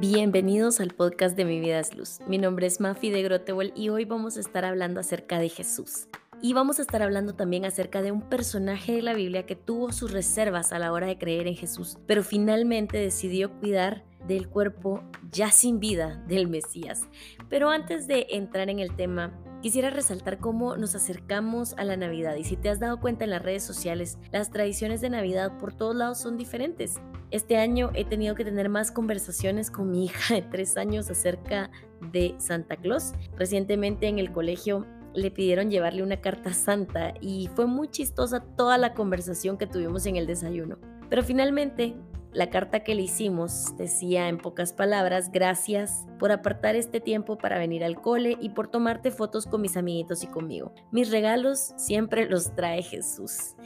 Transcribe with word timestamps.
Bienvenidos 0.00 0.80
al 0.80 0.94
podcast 0.94 1.36
de 1.36 1.44
Mi 1.44 1.60
Vida 1.60 1.78
es 1.78 1.94
Luz. 1.94 2.20
Mi 2.26 2.38
nombre 2.38 2.66
es 2.66 2.80
Mafi 2.80 3.10
de 3.10 3.22
Grotewell 3.22 3.74
y 3.76 3.90
hoy 3.90 4.06
vamos 4.06 4.38
a 4.38 4.40
estar 4.40 4.64
hablando 4.64 4.98
acerca 4.98 5.38
de 5.38 5.50
Jesús. 5.50 6.08
Y 6.40 6.54
vamos 6.54 6.78
a 6.78 6.82
estar 6.82 7.02
hablando 7.02 7.34
también 7.34 7.66
acerca 7.66 8.00
de 8.00 8.10
un 8.10 8.22
personaje 8.22 8.92
de 8.92 9.02
la 9.02 9.12
Biblia 9.12 9.44
que 9.44 9.56
tuvo 9.56 9.92
sus 9.92 10.10
reservas 10.10 10.72
a 10.72 10.78
la 10.78 10.90
hora 10.92 11.06
de 11.06 11.18
creer 11.18 11.46
en 11.48 11.54
Jesús, 11.54 11.98
pero 12.06 12.22
finalmente 12.22 12.96
decidió 12.96 13.52
cuidar 13.60 14.02
del 14.26 14.48
cuerpo 14.48 15.02
ya 15.30 15.50
sin 15.50 15.80
vida 15.80 16.24
del 16.26 16.48
Mesías. 16.48 17.02
Pero 17.50 17.68
antes 17.68 18.06
de 18.06 18.26
entrar 18.30 18.70
en 18.70 18.78
el 18.78 18.96
tema, 18.96 19.38
Quisiera 19.62 19.90
resaltar 19.90 20.38
cómo 20.38 20.78
nos 20.78 20.94
acercamos 20.94 21.74
a 21.76 21.84
la 21.84 21.94
Navidad 21.94 22.36
y 22.36 22.44
si 22.44 22.56
te 22.56 22.70
has 22.70 22.80
dado 22.80 22.98
cuenta 22.98 23.24
en 23.24 23.30
las 23.30 23.42
redes 23.42 23.62
sociales, 23.62 24.16
las 24.32 24.50
tradiciones 24.50 25.02
de 25.02 25.10
Navidad 25.10 25.58
por 25.58 25.74
todos 25.74 25.94
lados 25.94 26.18
son 26.18 26.38
diferentes. 26.38 26.98
Este 27.30 27.56
año 27.56 27.90
he 27.94 28.04
tenido 28.04 28.34
que 28.34 28.44
tener 28.44 28.68
más 28.68 28.90
conversaciones 28.90 29.70
con 29.70 29.90
mi 29.90 30.06
hija 30.06 30.34
de 30.34 30.42
tres 30.42 30.76
años 30.76 31.10
acerca 31.10 31.70
de 32.00 32.34
Santa 32.38 32.76
Claus. 32.76 33.12
Recientemente 33.36 34.08
en 34.08 34.18
el 34.18 34.32
colegio 34.32 34.86
le 35.14 35.30
pidieron 35.30 35.70
llevarle 35.70 36.02
una 36.02 36.20
carta 36.20 36.52
santa 36.52 37.14
y 37.20 37.48
fue 37.54 37.66
muy 37.66 37.88
chistosa 37.88 38.40
toda 38.40 38.78
la 38.78 38.94
conversación 38.94 39.58
que 39.58 39.66
tuvimos 39.66 40.06
en 40.06 40.16
el 40.16 40.26
desayuno. 40.26 40.78
Pero 41.08 41.22
finalmente 41.22 41.94
la 42.32 42.50
carta 42.50 42.80
que 42.80 42.94
le 42.94 43.02
hicimos 43.02 43.76
decía 43.76 44.28
en 44.28 44.38
pocas 44.38 44.72
palabras, 44.72 45.32
gracias 45.32 46.06
por 46.18 46.30
apartar 46.30 46.76
este 46.76 47.00
tiempo 47.00 47.38
para 47.38 47.58
venir 47.58 47.82
al 47.82 48.00
cole 48.00 48.36
y 48.40 48.50
por 48.50 48.68
tomarte 48.68 49.10
fotos 49.10 49.46
con 49.46 49.60
mis 49.60 49.76
amiguitos 49.76 50.22
y 50.22 50.28
conmigo. 50.28 50.72
Mis 50.92 51.10
regalos 51.10 51.74
siempre 51.76 52.28
los 52.28 52.54
trae 52.54 52.82
Jesús. 52.82 53.56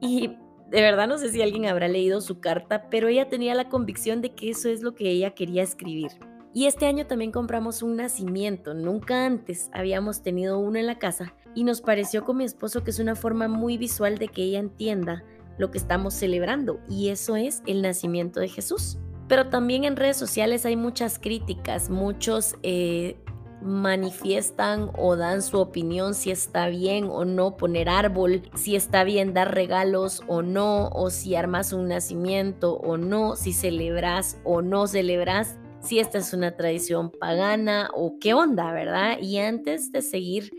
Y 0.00 0.36
de 0.70 0.82
verdad 0.82 1.08
no 1.08 1.18
sé 1.18 1.30
si 1.30 1.40
alguien 1.42 1.66
habrá 1.66 1.88
leído 1.88 2.20
su 2.20 2.40
carta, 2.40 2.88
pero 2.90 3.08
ella 3.08 3.28
tenía 3.28 3.54
la 3.54 3.68
convicción 3.68 4.20
de 4.20 4.34
que 4.34 4.50
eso 4.50 4.68
es 4.68 4.82
lo 4.82 4.94
que 4.94 5.10
ella 5.10 5.34
quería 5.34 5.62
escribir. 5.62 6.10
Y 6.54 6.66
este 6.66 6.86
año 6.86 7.06
también 7.06 7.30
compramos 7.30 7.82
un 7.82 7.96
nacimiento, 7.96 8.74
nunca 8.74 9.26
antes 9.26 9.70
habíamos 9.72 10.22
tenido 10.22 10.58
uno 10.58 10.78
en 10.78 10.86
la 10.86 10.98
casa 10.98 11.34
y 11.54 11.64
nos 11.64 11.80
pareció 11.80 12.24
con 12.24 12.38
mi 12.38 12.44
esposo 12.44 12.84
que 12.84 12.90
es 12.90 12.98
una 12.98 13.14
forma 13.14 13.48
muy 13.48 13.78
visual 13.78 14.18
de 14.18 14.28
que 14.28 14.42
ella 14.42 14.58
entienda 14.58 15.24
lo 15.58 15.70
que 15.70 15.78
estamos 15.78 16.14
celebrando 16.14 16.80
y 16.88 17.08
eso 17.08 17.36
es 17.36 17.62
el 17.66 17.82
nacimiento 17.82 18.40
de 18.40 18.48
Jesús. 18.48 18.98
Pero 19.28 19.48
también 19.50 19.84
en 19.84 19.96
redes 19.96 20.16
sociales 20.16 20.64
hay 20.64 20.76
muchas 20.76 21.18
críticas, 21.18 21.90
muchos 21.90 22.56
eh, 22.62 23.16
manifiestan 23.62 24.90
o 24.96 25.16
dan 25.16 25.42
su 25.42 25.58
opinión 25.58 26.14
si 26.14 26.30
está 26.30 26.68
bien 26.68 27.04
o 27.10 27.24
no 27.24 27.56
poner 27.56 27.88
árbol, 27.88 28.42
si 28.54 28.76
está 28.76 29.04
bien 29.04 29.34
dar 29.34 29.54
regalos 29.54 30.22
o 30.26 30.42
no, 30.42 30.88
o 30.88 31.10
si 31.10 31.34
armas 31.34 31.72
un 31.72 31.88
nacimiento 31.88 32.74
o 32.76 32.96
no, 32.96 33.36
si 33.36 33.52
celebras 33.52 34.40
o 34.44 34.62
no 34.62 34.86
celebras, 34.86 35.58
si 35.80 35.98
esta 35.98 36.18
es 36.18 36.32
una 36.32 36.56
tradición 36.56 37.10
pagana 37.10 37.90
o 37.94 38.18
qué 38.20 38.34
onda, 38.34 38.72
¿verdad? 38.72 39.18
Y 39.20 39.38
antes 39.38 39.92
de 39.92 40.02
seguir, 40.02 40.50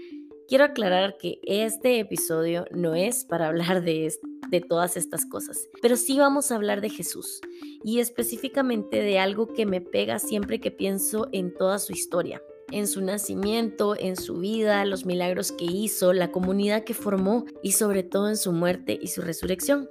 quiero 0.48 0.66
aclarar 0.66 1.18
que 1.18 1.40
este 1.44 2.00
episodio 2.00 2.66
no 2.72 2.96
es 2.96 3.26
para 3.26 3.48
hablar 3.48 3.84
de 3.84 4.06
de 4.50 4.62
todas 4.62 4.98
estas 4.98 5.26
cosas. 5.26 5.70
Pero 5.82 5.96
sí 5.96 6.18
vamos 6.18 6.52
a 6.52 6.56
hablar 6.56 6.82
de 6.82 6.90
Jesús 6.90 7.40
y 7.84 8.00
específicamente 8.00 9.02
de 9.02 9.20
algo 9.20 9.54
que 9.54 9.66
me 9.66 9.82
pega 9.82 10.18
siempre 10.18 10.60
que 10.60 10.72
pienso 10.72 11.28
en 11.32 11.54
toda 11.54 11.78
su 11.80 11.94
historia 11.94 12.42
en 12.72 12.88
su 12.88 13.02
nacimiento, 13.02 13.96
en 13.98 14.16
su 14.16 14.38
vida, 14.40 14.84
los 14.86 15.06
milagros 15.06 15.52
que 15.52 15.66
hizo, 15.66 16.14
la 16.14 16.32
comunidad 16.32 16.84
que 16.84 16.94
formó 16.94 17.46
y 17.64 17.74
sobre 17.74 18.04
todo 18.04 18.30
en 18.30 18.38
su 18.38 18.52
muerte 18.52 18.98
y 19.02 19.08
su 19.08 19.22
resurrección. 19.22 19.90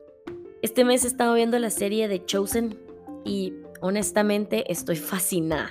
Este 0.62 0.84
mes 0.84 1.04
he 1.04 1.08
estado 1.08 1.34
viendo 1.34 1.58
la 1.58 1.70
serie 1.70 2.08
de 2.08 2.24
Chosen 2.24 2.78
y 3.24 3.52
honestamente 3.80 4.70
estoy 4.72 4.96
fascinada. 4.96 5.70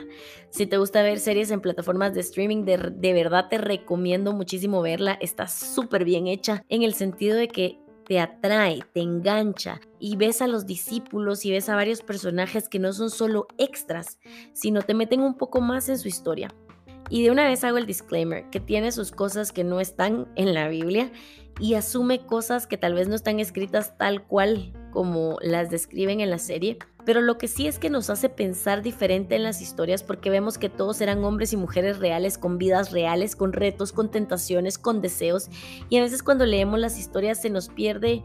Si 0.50 0.66
te 0.66 0.78
gusta 0.78 1.02
ver 1.02 1.20
series 1.20 1.52
en 1.52 1.62
plataformas 1.62 2.14
de 2.14 2.22
streaming, 2.22 2.64
de, 2.64 2.78
de 2.96 3.14
verdad 3.14 3.48
te 3.50 3.58
recomiendo 3.58 4.34
muchísimo 4.34 4.82
verla. 4.82 5.18
Está 5.20 5.48
súper 5.48 6.06
bien 6.06 6.28
hecha 6.28 6.64
en 6.70 6.84
el 6.84 6.94
sentido 6.94 7.36
de 7.36 7.48
que 7.48 7.80
te 8.08 8.22
atrae, 8.22 8.84
te 8.94 9.02
engancha 9.02 9.82
y 10.00 10.16
ves 10.16 10.42
a 10.42 10.48
los 10.48 10.66
discípulos 10.66 11.46
y 11.46 11.52
ves 11.52 11.68
a 11.68 11.76
varios 11.76 12.02
personajes 12.02 12.70
que 12.70 12.80
no 12.80 12.94
son 12.94 13.10
solo 13.10 13.48
extras, 13.58 14.20
sino 14.54 14.82
te 14.82 14.94
meten 14.94 15.22
un 15.22 15.38
poco 15.38 15.60
más 15.60 15.90
en 15.90 15.98
su 15.98 16.08
historia. 16.08 16.50
Y 17.10 17.24
de 17.24 17.32
una 17.32 17.46
vez 17.46 17.64
hago 17.64 17.78
el 17.78 17.86
disclaimer, 17.86 18.50
que 18.50 18.60
tiene 18.60 18.92
sus 18.92 19.12
cosas 19.12 19.52
que 19.52 19.64
no 19.64 19.80
están 19.80 20.28
en 20.36 20.54
la 20.54 20.68
Biblia 20.68 21.12
y 21.60 21.74
asume 21.74 22.26
cosas 22.26 22.68
que 22.68 22.78
tal 22.78 22.94
vez 22.94 23.08
no 23.08 23.16
están 23.16 23.40
escritas 23.40 23.98
tal 23.98 24.24
cual 24.24 24.74
como 24.92 25.38
las 25.42 25.70
describen 25.70 26.22
en 26.22 26.30
la 26.30 26.38
serie, 26.38 26.78
pero 27.06 27.22
lo 27.22 27.38
que 27.38 27.48
sí 27.48 27.68
es 27.68 27.80
que 27.80 27.90
nos 27.90 28.10
hace 28.10 28.30
pensar 28.30 28.82
diferente 28.82 29.36
en 29.36 29.44
las 29.44 29.62
historias 29.62 30.04
porque 30.04 30.30
vemos 30.30 30.58
que 30.58 30.70
todos 30.70 31.00
eran 31.02 31.24
hombres 31.24 31.54
y 31.54 31.58
mujeres 31.58 32.00
reales, 32.00 32.38
con 32.38 32.58
vidas 32.58 32.92
reales, 32.92 33.36
con 33.36 33.54
retos, 33.54 33.94
con 33.94 34.12
tentaciones, 34.12 34.78
con 34.78 35.02
deseos, 35.02 35.50
y 35.90 35.98
a 35.98 36.02
veces 36.02 36.22
cuando 36.22 36.46
leemos 36.46 36.80
las 36.80 37.00
historias 37.00 37.42
se 37.42 37.50
nos 37.50 37.70
pierde 37.70 38.24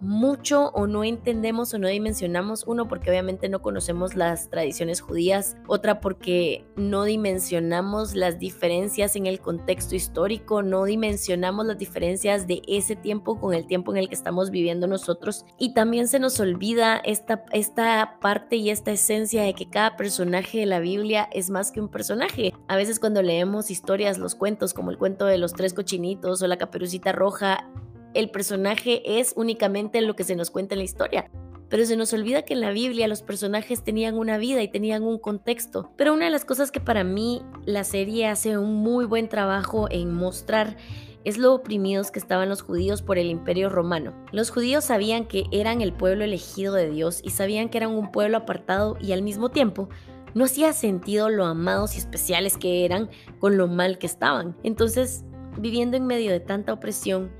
mucho 0.00 0.70
o 0.74 0.86
no 0.86 1.04
entendemos 1.04 1.74
o 1.74 1.78
no 1.78 1.88
dimensionamos. 1.88 2.64
Uno, 2.66 2.88
porque 2.88 3.10
obviamente 3.10 3.48
no 3.48 3.62
conocemos 3.62 4.14
las 4.14 4.50
tradiciones 4.50 5.00
judías. 5.00 5.56
Otra, 5.66 6.00
porque 6.00 6.64
no 6.76 7.04
dimensionamos 7.04 8.14
las 8.14 8.38
diferencias 8.38 9.16
en 9.16 9.26
el 9.26 9.40
contexto 9.40 9.94
histórico. 9.94 10.62
No 10.62 10.84
dimensionamos 10.84 11.66
las 11.66 11.78
diferencias 11.78 12.46
de 12.46 12.62
ese 12.68 12.96
tiempo 12.96 13.38
con 13.40 13.54
el 13.54 13.66
tiempo 13.66 13.92
en 13.92 13.98
el 13.98 14.08
que 14.08 14.14
estamos 14.14 14.50
viviendo 14.50 14.86
nosotros. 14.86 15.44
Y 15.58 15.74
también 15.74 16.08
se 16.08 16.18
nos 16.18 16.38
olvida 16.40 16.96
esta, 16.96 17.44
esta 17.52 18.18
parte 18.20 18.56
y 18.56 18.70
esta 18.70 18.92
esencia 18.92 19.42
de 19.42 19.54
que 19.54 19.68
cada 19.68 19.96
personaje 19.96 20.58
de 20.58 20.66
la 20.66 20.80
Biblia 20.80 21.28
es 21.32 21.50
más 21.50 21.72
que 21.72 21.80
un 21.80 21.88
personaje. 21.88 22.54
A 22.68 22.76
veces 22.76 23.00
cuando 23.00 23.22
leemos 23.22 23.70
historias, 23.70 24.18
los 24.18 24.34
cuentos, 24.34 24.74
como 24.74 24.90
el 24.90 24.98
cuento 24.98 25.26
de 25.26 25.38
los 25.38 25.52
tres 25.52 25.74
cochinitos 25.74 26.42
o 26.42 26.46
la 26.46 26.58
caperucita 26.58 27.12
roja, 27.12 27.70
el 28.18 28.30
personaje 28.30 29.20
es 29.20 29.32
únicamente 29.36 30.00
lo 30.00 30.16
que 30.16 30.24
se 30.24 30.34
nos 30.34 30.50
cuenta 30.50 30.74
en 30.74 30.80
la 30.80 30.84
historia. 30.84 31.30
Pero 31.68 31.84
se 31.84 31.96
nos 31.96 32.12
olvida 32.12 32.42
que 32.42 32.54
en 32.54 32.60
la 32.60 32.72
Biblia 32.72 33.06
los 33.06 33.22
personajes 33.22 33.84
tenían 33.84 34.18
una 34.18 34.38
vida 34.38 34.60
y 34.60 34.68
tenían 34.68 35.04
un 35.04 35.20
contexto. 35.20 35.92
Pero 35.96 36.14
una 36.14 36.24
de 36.24 36.32
las 36.32 36.44
cosas 36.44 36.72
que 36.72 36.80
para 36.80 37.04
mí 37.04 37.42
la 37.64 37.84
serie 37.84 38.26
hace 38.26 38.58
un 38.58 38.74
muy 38.74 39.04
buen 39.04 39.28
trabajo 39.28 39.86
en 39.88 40.12
mostrar 40.12 40.76
es 41.24 41.38
lo 41.38 41.54
oprimidos 41.54 42.10
que 42.10 42.18
estaban 42.18 42.48
los 42.48 42.62
judíos 42.62 43.02
por 43.02 43.18
el 43.18 43.30
imperio 43.30 43.68
romano. 43.68 44.14
Los 44.32 44.50
judíos 44.50 44.86
sabían 44.86 45.24
que 45.26 45.44
eran 45.52 45.80
el 45.80 45.92
pueblo 45.92 46.24
elegido 46.24 46.74
de 46.74 46.90
Dios 46.90 47.20
y 47.22 47.30
sabían 47.30 47.68
que 47.68 47.78
eran 47.78 47.92
un 47.92 48.10
pueblo 48.10 48.38
apartado 48.38 48.96
y 49.00 49.12
al 49.12 49.22
mismo 49.22 49.50
tiempo 49.50 49.88
no 50.34 50.46
hacía 50.46 50.72
sentido 50.72 51.28
lo 51.28 51.44
amados 51.44 51.94
y 51.94 51.98
especiales 51.98 52.56
que 52.56 52.84
eran 52.84 53.10
con 53.38 53.56
lo 53.56 53.68
mal 53.68 53.98
que 53.98 54.06
estaban. 54.06 54.56
Entonces, 54.64 55.24
viviendo 55.56 55.96
en 55.96 56.06
medio 56.06 56.32
de 56.32 56.40
tanta 56.40 56.72
opresión, 56.72 57.30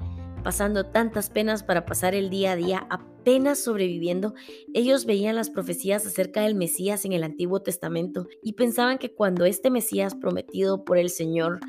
pasando 0.48 0.86
tantas 0.86 1.28
penas 1.28 1.62
para 1.62 1.84
pasar 1.84 2.14
el 2.14 2.30
día 2.30 2.52
a 2.52 2.56
día, 2.56 2.86
apenas 2.88 3.58
sobreviviendo, 3.58 4.32
ellos 4.72 5.04
veían 5.04 5.36
las 5.36 5.50
profecías 5.50 6.06
acerca 6.06 6.40
del 6.40 6.54
Mesías 6.54 7.04
en 7.04 7.12
el 7.12 7.22
Antiguo 7.22 7.60
Testamento 7.60 8.26
y 8.42 8.54
pensaban 8.54 8.96
que 8.96 9.12
cuando 9.12 9.44
este 9.44 9.68
Mesías 9.68 10.14
prometido 10.14 10.86
por 10.86 10.96
el 10.96 11.10
Señor 11.10 11.60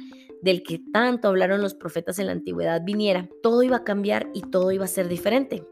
del 0.42 0.64
que 0.64 0.80
tanto 0.94 1.28
hablaron 1.28 1.62
los 1.62 1.74
profetas 1.74 2.20
en 2.20 2.28
la 2.28 2.32
antigüedad 2.32 2.82
viniera, 2.86 3.28
todo 3.44 3.64
iba 3.64 3.76
a 3.76 3.84
cambiar 3.84 4.30
y 4.34 4.44
todo 4.44 4.72
iba 4.72 4.86
a 4.86 4.88
ser 4.88 5.10
diferente. 5.10 5.68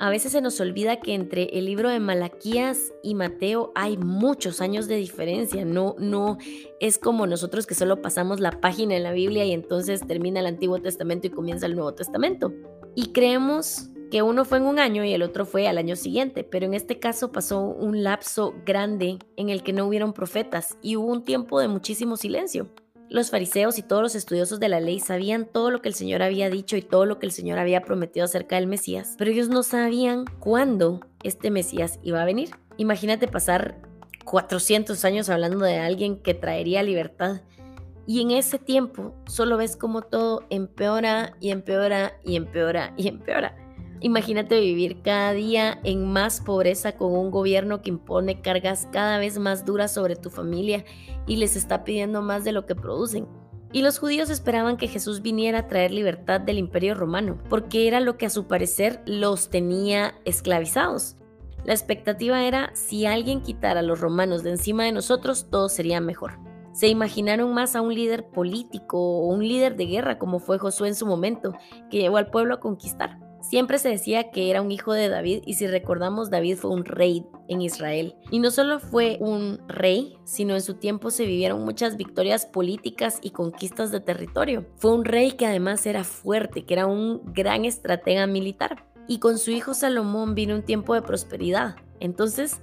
A 0.00 0.10
veces 0.10 0.30
se 0.30 0.40
nos 0.40 0.60
olvida 0.60 1.00
que 1.00 1.14
entre 1.14 1.58
el 1.58 1.64
libro 1.64 1.88
de 1.88 1.98
Malaquías 1.98 2.92
y 3.02 3.16
Mateo 3.16 3.72
hay 3.74 3.96
muchos 3.96 4.60
años 4.60 4.86
de 4.86 4.94
diferencia. 4.94 5.64
No, 5.64 5.96
no 5.98 6.38
es 6.78 6.98
como 6.98 7.26
nosotros 7.26 7.66
que 7.66 7.74
solo 7.74 8.00
pasamos 8.00 8.38
la 8.38 8.60
página 8.60 8.96
en 8.96 9.02
la 9.02 9.10
Biblia 9.10 9.44
y 9.44 9.52
entonces 9.52 10.06
termina 10.06 10.38
el 10.38 10.46
Antiguo 10.46 10.80
Testamento 10.80 11.26
y 11.26 11.30
comienza 11.30 11.66
el 11.66 11.74
Nuevo 11.74 11.94
Testamento. 11.94 12.52
Y 12.94 13.12
creemos 13.12 13.90
que 14.12 14.22
uno 14.22 14.44
fue 14.44 14.58
en 14.58 14.66
un 14.66 14.78
año 14.78 15.04
y 15.04 15.12
el 15.12 15.22
otro 15.22 15.44
fue 15.44 15.66
al 15.66 15.78
año 15.78 15.96
siguiente, 15.96 16.44
pero 16.44 16.66
en 16.66 16.74
este 16.74 17.00
caso 17.00 17.32
pasó 17.32 17.60
un 17.60 18.04
lapso 18.04 18.54
grande 18.64 19.18
en 19.36 19.48
el 19.48 19.64
que 19.64 19.72
no 19.72 19.84
hubieron 19.84 20.12
profetas 20.12 20.78
y 20.80 20.94
hubo 20.94 21.10
un 21.10 21.24
tiempo 21.24 21.58
de 21.58 21.66
muchísimo 21.66 22.16
silencio. 22.16 22.68
Los 23.10 23.30
fariseos 23.30 23.78
y 23.78 23.82
todos 23.82 24.02
los 24.02 24.14
estudiosos 24.14 24.60
de 24.60 24.68
la 24.68 24.80
ley 24.80 25.00
sabían 25.00 25.46
todo 25.46 25.70
lo 25.70 25.80
que 25.80 25.88
el 25.88 25.94
Señor 25.94 26.22
había 26.22 26.50
dicho 26.50 26.76
y 26.76 26.82
todo 26.82 27.06
lo 27.06 27.18
que 27.18 27.24
el 27.24 27.32
Señor 27.32 27.58
había 27.58 27.82
prometido 27.82 28.24
acerca 28.24 28.56
del 28.56 28.66
Mesías, 28.66 29.14
pero 29.16 29.30
ellos 29.30 29.48
no 29.48 29.62
sabían 29.62 30.26
cuándo 30.40 31.00
este 31.22 31.50
Mesías 31.50 31.98
iba 32.02 32.20
a 32.20 32.26
venir. 32.26 32.50
Imagínate 32.76 33.26
pasar 33.26 33.80
400 34.24 35.04
años 35.06 35.30
hablando 35.30 35.64
de 35.64 35.78
alguien 35.78 36.18
que 36.18 36.34
traería 36.34 36.82
libertad 36.82 37.40
y 38.06 38.20
en 38.20 38.30
ese 38.30 38.58
tiempo 38.58 39.14
solo 39.26 39.56
ves 39.56 39.76
como 39.76 40.02
todo 40.02 40.44
empeora 40.50 41.34
y 41.40 41.50
empeora 41.50 42.12
y 42.24 42.36
empeora 42.36 42.92
y 42.96 43.08
empeora. 43.08 43.67
Imagínate 44.00 44.60
vivir 44.60 45.02
cada 45.02 45.32
día 45.32 45.80
en 45.82 46.06
más 46.12 46.40
pobreza 46.40 46.92
con 46.92 47.12
un 47.12 47.30
gobierno 47.30 47.82
que 47.82 47.90
impone 47.90 48.40
cargas 48.40 48.88
cada 48.92 49.18
vez 49.18 49.38
más 49.38 49.64
duras 49.64 49.92
sobre 49.92 50.14
tu 50.14 50.30
familia 50.30 50.84
y 51.26 51.36
les 51.36 51.56
está 51.56 51.82
pidiendo 51.82 52.22
más 52.22 52.44
de 52.44 52.52
lo 52.52 52.64
que 52.64 52.76
producen. 52.76 53.26
Y 53.72 53.82
los 53.82 53.98
judíos 53.98 54.30
esperaban 54.30 54.76
que 54.76 54.88
Jesús 54.88 55.20
viniera 55.20 55.60
a 55.60 55.66
traer 55.66 55.90
libertad 55.90 56.40
del 56.40 56.58
imperio 56.58 56.94
romano, 56.94 57.38
porque 57.50 57.86
era 57.86 58.00
lo 58.00 58.16
que 58.16 58.26
a 58.26 58.30
su 58.30 58.46
parecer 58.46 59.02
los 59.04 59.50
tenía 59.50 60.14
esclavizados. 60.24 61.16
La 61.64 61.74
expectativa 61.74 62.44
era 62.44 62.70
si 62.74 63.04
alguien 63.04 63.42
quitara 63.42 63.80
a 63.80 63.82
los 63.82 64.00
romanos 64.00 64.42
de 64.42 64.50
encima 64.50 64.84
de 64.84 64.92
nosotros, 64.92 65.48
todo 65.50 65.68
sería 65.68 66.00
mejor. 66.00 66.38
Se 66.72 66.88
imaginaron 66.88 67.52
más 67.52 67.74
a 67.74 67.82
un 67.82 67.92
líder 67.92 68.28
político 68.30 68.98
o 68.98 69.26
un 69.26 69.46
líder 69.46 69.76
de 69.76 69.86
guerra 69.86 70.18
como 70.18 70.38
fue 70.38 70.58
Josué 70.58 70.88
en 70.88 70.94
su 70.94 71.06
momento, 71.06 71.52
que 71.90 71.98
llevó 71.98 72.16
al 72.16 72.30
pueblo 72.30 72.54
a 72.54 72.60
conquistar. 72.60 73.27
Siempre 73.40 73.78
se 73.78 73.88
decía 73.88 74.30
que 74.30 74.50
era 74.50 74.62
un 74.62 74.72
hijo 74.72 74.92
de 74.92 75.08
David 75.08 75.42
y 75.46 75.54
si 75.54 75.66
recordamos 75.66 76.30
David 76.30 76.56
fue 76.56 76.70
un 76.70 76.84
rey 76.84 77.24
en 77.48 77.62
Israel. 77.62 78.16
Y 78.30 78.40
no 78.40 78.50
solo 78.50 78.80
fue 78.80 79.16
un 79.20 79.60
rey, 79.68 80.16
sino 80.24 80.54
en 80.54 80.60
su 80.60 80.74
tiempo 80.74 81.10
se 81.10 81.24
vivieron 81.24 81.64
muchas 81.64 81.96
victorias 81.96 82.46
políticas 82.46 83.18
y 83.22 83.30
conquistas 83.30 83.90
de 83.90 84.00
territorio. 84.00 84.66
Fue 84.76 84.92
un 84.92 85.04
rey 85.04 85.32
que 85.32 85.46
además 85.46 85.86
era 85.86 86.04
fuerte, 86.04 86.64
que 86.64 86.74
era 86.74 86.86
un 86.86 87.22
gran 87.32 87.64
estratega 87.64 88.26
militar. 88.26 88.84
Y 89.06 89.20
con 89.20 89.38
su 89.38 89.50
hijo 89.50 89.72
Salomón 89.72 90.34
vino 90.34 90.54
un 90.54 90.62
tiempo 90.62 90.94
de 90.94 91.02
prosperidad. 91.02 91.76
Entonces, 92.00 92.60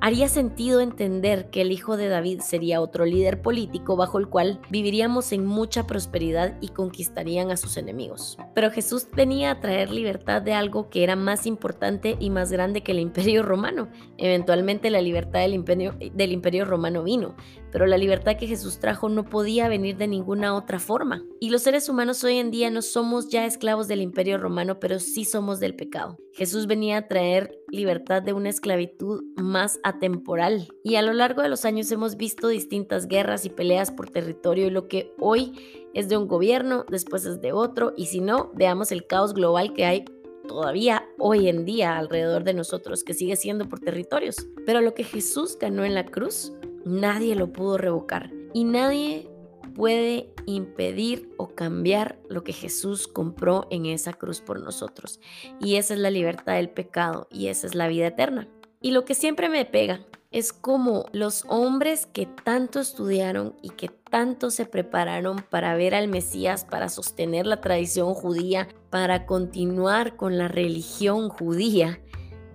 Haría 0.00 0.28
sentido 0.28 0.80
entender 0.80 1.48
que 1.50 1.62
el 1.62 1.72
hijo 1.72 1.96
de 1.96 2.08
David 2.08 2.40
sería 2.40 2.80
otro 2.80 3.06
líder 3.06 3.40
político 3.40 3.96
bajo 3.96 4.18
el 4.18 4.28
cual 4.28 4.60
viviríamos 4.70 5.32
en 5.32 5.46
mucha 5.46 5.86
prosperidad 5.86 6.58
y 6.60 6.68
conquistarían 6.68 7.50
a 7.50 7.56
sus 7.56 7.76
enemigos. 7.76 8.36
Pero 8.54 8.70
Jesús 8.70 9.06
venía 9.14 9.50
a 9.50 9.60
traer 9.60 9.90
libertad 9.90 10.42
de 10.42 10.52
algo 10.52 10.90
que 10.90 11.04
era 11.04 11.16
más 11.16 11.46
importante 11.46 12.16
y 12.20 12.30
más 12.30 12.52
grande 12.52 12.82
que 12.82 12.92
el 12.92 12.98
imperio 12.98 13.42
romano. 13.42 13.88
Eventualmente 14.18 14.90
la 14.90 15.00
libertad 15.00 15.40
del 15.40 15.54
imperio, 15.54 15.94
del 16.12 16.32
imperio 16.32 16.64
romano 16.64 17.02
vino, 17.02 17.34
pero 17.72 17.86
la 17.86 17.98
libertad 17.98 18.36
que 18.36 18.46
Jesús 18.46 18.78
trajo 18.78 19.08
no 19.08 19.24
podía 19.24 19.68
venir 19.68 19.96
de 19.96 20.06
ninguna 20.06 20.54
otra 20.54 20.78
forma. 20.78 21.24
Y 21.40 21.50
los 21.50 21.62
seres 21.62 21.88
humanos 21.88 22.22
hoy 22.24 22.38
en 22.38 22.50
día 22.50 22.70
no 22.70 22.82
somos 22.82 23.28
ya 23.30 23.46
esclavos 23.46 23.88
del 23.88 24.00
imperio 24.00 24.38
romano, 24.38 24.78
pero 24.78 24.98
sí 24.98 25.24
somos 25.24 25.60
del 25.60 25.74
pecado. 25.74 26.18
Jesús 26.34 26.66
venía 26.66 26.98
a 26.98 27.08
traer 27.08 27.58
libertad 27.74 28.22
de 28.22 28.32
una 28.32 28.48
esclavitud 28.48 29.22
más 29.36 29.78
atemporal. 29.82 30.68
Y 30.82 30.96
a 30.96 31.02
lo 31.02 31.12
largo 31.12 31.42
de 31.42 31.48
los 31.48 31.64
años 31.64 31.90
hemos 31.92 32.16
visto 32.16 32.48
distintas 32.48 33.06
guerras 33.06 33.44
y 33.44 33.50
peleas 33.50 33.90
por 33.90 34.10
territorio 34.10 34.66
y 34.66 34.70
lo 34.70 34.88
que 34.88 35.12
hoy 35.18 35.52
es 35.92 36.08
de 36.08 36.16
un 36.16 36.28
gobierno, 36.28 36.84
después 36.88 37.24
es 37.24 37.40
de 37.40 37.52
otro, 37.52 37.92
y 37.96 38.06
si 38.06 38.20
no, 38.20 38.50
veamos 38.54 38.92
el 38.92 39.06
caos 39.06 39.34
global 39.34 39.72
que 39.74 39.84
hay 39.84 40.04
todavía 40.48 41.06
hoy 41.18 41.48
en 41.48 41.64
día 41.64 41.96
alrededor 41.96 42.44
de 42.44 42.54
nosotros, 42.54 43.04
que 43.04 43.14
sigue 43.14 43.36
siendo 43.36 43.68
por 43.68 43.80
territorios. 43.80 44.36
Pero 44.66 44.80
lo 44.80 44.94
que 44.94 45.04
Jesús 45.04 45.56
ganó 45.58 45.84
en 45.84 45.94
la 45.94 46.04
cruz 46.04 46.52
Nadie 46.84 47.34
lo 47.34 47.50
pudo 47.50 47.78
revocar 47.78 48.30
y 48.52 48.64
nadie 48.64 49.26
puede 49.74 50.32
impedir 50.46 51.30
o 51.36 51.48
cambiar 51.48 52.18
lo 52.28 52.44
que 52.44 52.52
Jesús 52.52 53.08
compró 53.08 53.66
en 53.70 53.86
esa 53.86 54.12
cruz 54.12 54.40
por 54.40 54.60
nosotros. 54.60 55.20
Y 55.60 55.76
esa 55.76 55.94
es 55.94 56.00
la 56.00 56.10
libertad 56.10 56.54
del 56.54 56.70
pecado 56.70 57.28
y 57.30 57.48
esa 57.48 57.66
es 57.66 57.74
la 57.74 57.88
vida 57.88 58.06
eterna. 58.06 58.48
Y 58.80 58.92
lo 58.92 59.04
que 59.04 59.14
siempre 59.14 59.48
me 59.48 59.64
pega 59.64 60.00
es 60.30 60.52
como 60.52 61.06
los 61.12 61.44
hombres 61.48 62.06
que 62.06 62.26
tanto 62.26 62.80
estudiaron 62.80 63.54
y 63.62 63.70
que 63.70 63.88
tanto 63.88 64.50
se 64.50 64.66
prepararon 64.66 65.44
para 65.48 65.74
ver 65.76 65.94
al 65.94 66.08
Mesías, 66.08 66.64
para 66.64 66.88
sostener 66.88 67.46
la 67.46 67.60
tradición 67.60 68.14
judía, 68.14 68.68
para 68.90 69.26
continuar 69.26 70.16
con 70.16 70.38
la 70.38 70.48
religión 70.48 71.28
judía, 71.28 72.00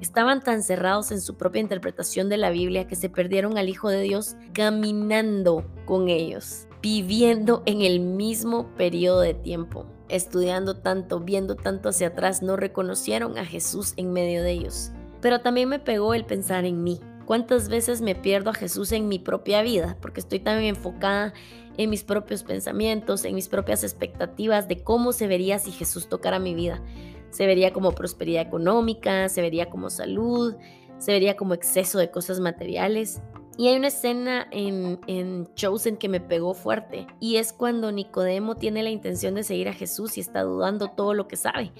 Estaban 0.02 0.42
tan 0.42 0.64
cerrados 0.64 1.12
en 1.12 1.20
su 1.20 1.36
propia 1.36 1.62
interpretación 1.62 2.30
de 2.30 2.38
la 2.38 2.52
Biblia 2.52 2.88
que 2.88 2.96
se 2.96 3.10
perdieron 3.10 3.58
al 3.58 3.68
Hijo 3.68 3.90
de 3.90 4.02
Dios 4.02 4.36
caminando 4.54 5.66
con 5.86 6.08
ellos, 6.08 6.68
viviendo 6.82 7.64
en 7.66 7.82
el 7.82 8.00
mismo 8.00 8.68
periodo 8.76 9.22
de 9.22 9.34
tiempo, 9.34 9.86
estudiando 10.08 10.78
tanto, 10.78 11.20
viendo 11.20 11.56
tanto 11.56 11.90
hacia 11.90 12.08
atrás, 12.08 12.42
no 12.42 12.56
reconocieron 12.56 13.38
a 13.38 13.46
Jesús 13.46 13.94
en 13.98 14.14
medio 14.14 14.44
de 14.44 14.52
ellos. 14.52 14.92
Pero 15.22 15.42
también 15.42 15.70
me 15.70 15.80
pegó 15.80 16.14
el 16.14 16.26
pensar 16.26 16.66
en 16.66 16.84
mí. 16.84 17.00
¿Cuántas 17.26 17.70
veces 17.70 18.02
me 18.02 18.16
pierdo 18.16 18.50
a 18.50 18.56
Jesús 18.56 18.92
en 18.92 19.08
mi 19.08 19.20
propia 19.20 19.62
vida? 19.62 19.98
Porque 20.02 20.20
estoy 20.20 20.40
tan 20.40 20.62
enfocada 20.62 21.34
en 21.78 21.90
mis 21.90 22.04
propios 22.04 22.44
pensamientos, 22.44 23.24
en 23.24 23.36
mis 23.36 23.50
propias 23.50 23.84
expectativas 23.84 24.68
de 24.68 24.84
cómo 24.84 25.14
se 25.14 25.28
vería 25.28 25.60
si 25.60 25.72
Jesús 25.72 26.10
tocara 26.10 26.40
mi 26.40 26.56
vida. 26.56 26.82
Se 27.30 27.46
vería 27.46 27.72
como 27.72 27.92
prosperidad 27.92 28.42
económica, 28.42 29.30
se 29.30 29.42
vería 29.42 29.70
como 29.70 29.90
salud, 29.90 30.56
se 30.98 31.12
vería 31.12 31.38
como 31.38 31.54
exceso 31.54 32.00
de 32.00 32.10
cosas 32.10 32.40
materiales. 32.40 33.22
Y 33.60 33.68
hay 33.68 33.76
una 33.76 33.90
escena 33.90 34.48
en, 34.52 35.02
en, 35.08 35.54
Chosen 35.54 35.98
que 35.98 36.08
me 36.08 36.22
pegó 36.22 36.54
fuerte 36.54 37.08
y 37.20 37.36
es 37.36 37.52
cuando 37.52 37.92
Nicodemo 37.92 38.56
tiene 38.56 38.84
la 38.84 38.90
intención 38.90 39.36
de 39.36 39.44
seguir 39.44 39.68
a 39.68 39.74
Jesús 39.74 40.18
y 40.18 40.22
está 40.22 40.44
dudando 40.44 40.92
todo 40.92 41.14
lo 41.14 41.28
que 41.28 41.36
sabe. 41.36 41.74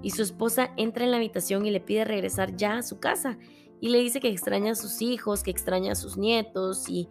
Y 0.00 0.12
su 0.12 0.22
esposa 0.22 0.70
entra 0.78 1.04
en 1.04 1.10
la 1.10 1.18
habitación 1.18 1.66
y 1.66 1.70
le 1.70 1.80
pide 1.80 2.06
regresar 2.06 2.56
ya 2.56 2.78
a 2.78 2.82
su 2.82 3.00
casa 3.00 3.36
y 3.82 3.90
le 3.90 3.98
dice 3.98 4.20
que 4.20 4.30
extraña 4.30 4.72
a 4.72 4.76
sus 4.76 5.02
hijos, 5.02 5.42
que 5.42 5.50
extraña 5.50 5.92
a 5.92 5.96
sus 5.96 6.16
nietos 6.16 6.88
y 6.88 7.10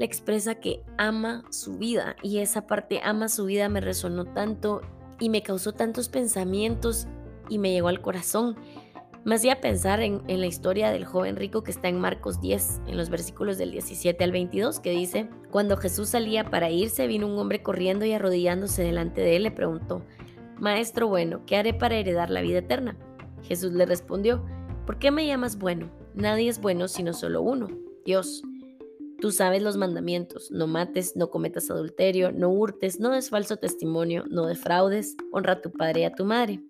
le 0.00 0.04
expresa 0.04 0.56
que 0.56 0.82
ama 0.98 1.44
su 1.50 1.78
vida. 1.78 2.16
Y 2.24 2.38
esa 2.38 2.66
parte 2.66 3.00
ama 3.04 3.28
su 3.28 3.44
vida 3.44 3.68
me 3.68 3.80
resonó 3.80 4.24
tanto 4.24 4.80
y 5.20 5.28
me 5.28 5.44
causó 5.44 5.74
tantos 5.74 6.08
pensamientos 6.08 7.06
y 7.48 7.58
me 7.58 7.70
llegó 7.70 7.86
al 7.86 8.00
corazón. 8.00 8.56
Me 9.22 9.34
hacía 9.34 9.60
pensar 9.60 10.00
en, 10.00 10.22
la 10.26 10.46
historia 10.46 10.90
del 10.90 11.04
joven 11.04 11.36
rico 11.36 11.62
que 11.62 11.70
está 11.70 11.88
en 11.88 12.00
Marcos 12.00 12.40
10, 12.40 12.82
en 12.86 12.96
los 12.96 13.10
versículos 13.10 13.58
del 13.58 13.70
17 13.70 14.24
al 14.24 14.32
22, 14.32 14.80
que 14.80 14.92
dice, 14.92 15.28
Cuando 15.50 15.76
Jesús 15.76 16.08
salía 16.08 16.48
para 16.48 16.70
irse, 16.70 17.06
vino 17.06 17.26
un 17.26 17.38
hombre 17.38 17.62
corriendo 17.62 18.06
y 18.06 18.12
arrodillándose 18.12 18.82
delante 18.82 19.20
de 19.20 19.36
él 19.36 19.42
le 19.42 19.50
preguntó, 19.50 20.02
Maestro 20.58 21.06
bueno, 21.06 21.42
¿qué 21.46 21.56
haré 21.56 21.74
para 21.74 21.96
heredar 21.96 22.30
la 22.30 22.40
vida 22.40 22.58
eterna? 22.58 22.96
Jesús 23.42 23.72
le 23.72 23.84
respondió, 23.84 24.44
¿por 24.86 24.98
qué 24.98 25.10
me 25.10 25.26
llamas 25.26 25.58
bueno? 25.58 25.90
Nadie 26.14 26.48
es 26.48 26.60
bueno 26.60 26.88
sino 26.88 27.12
solo 27.12 27.42
uno, 27.42 27.68
Dios. 28.06 28.42
Tú 29.20 29.32
sabes 29.32 29.62
los 29.62 29.76
mandamientos, 29.76 30.50
no 30.50 30.66
mates, 30.66 31.14
no 31.14 31.28
cometas 31.28 31.70
adulterio, 31.70 32.32
no 32.32 32.48
hurtes, 32.48 33.00
no 33.00 33.10
des 33.10 33.28
falso 33.28 33.58
testimonio, 33.58 34.24
no 34.30 34.46
defraudes, 34.46 35.14
honra 35.30 35.54
a 35.54 35.60
tu 35.60 35.70
padre 35.70 36.00
y 36.00 36.04
a 36.04 36.14
tu 36.14 36.24
madre. 36.24 36.62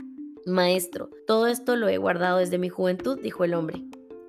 Maestro, 0.47 1.11
todo 1.27 1.47
esto 1.47 1.77
lo 1.77 1.89
he 1.89 1.99
guardado 1.99 2.39
desde 2.39 2.57
mi 2.57 2.71
juventud, 2.71 3.19
dijo 3.21 3.45
el 3.45 3.55
hombre. 3.55 3.85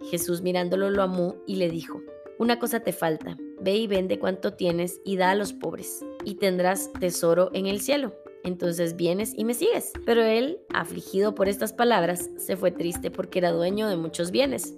Jesús 0.09 0.41
mirándolo 0.41 0.89
lo 0.89 1.03
amó 1.03 1.35
y 1.47 1.55
le 1.55 1.69
dijo, 1.69 2.01
Una 2.37 2.59
cosa 2.59 2.81
te 2.81 2.91
falta, 2.91 3.37
ve 3.61 3.77
y 3.77 3.87
vende 3.87 4.19
cuanto 4.19 4.53
tienes 4.53 4.99
y 5.05 5.15
da 5.15 5.31
a 5.31 5.35
los 5.35 5.53
pobres, 5.53 6.05
y 6.25 6.35
tendrás 6.35 6.91
tesoro 6.99 7.49
en 7.53 7.67
el 7.67 7.79
cielo. 7.79 8.13
Entonces 8.43 8.95
vienes 8.95 9.33
y 9.37 9.45
me 9.45 9.53
sigues. 9.53 9.93
Pero 10.05 10.23
él, 10.23 10.59
afligido 10.73 11.33
por 11.33 11.47
estas 11.47 11.71
palabras, 11.71 12.29
se 12.37 12.57
fue 12.57 12.71
triste 12.71 13.11
porque 13.11 13.39
era 13.39 13.51
dueño 13.51 13.87
de 13.87 13.97
muchos 13.97 14.31
bienes. 14.31 14.75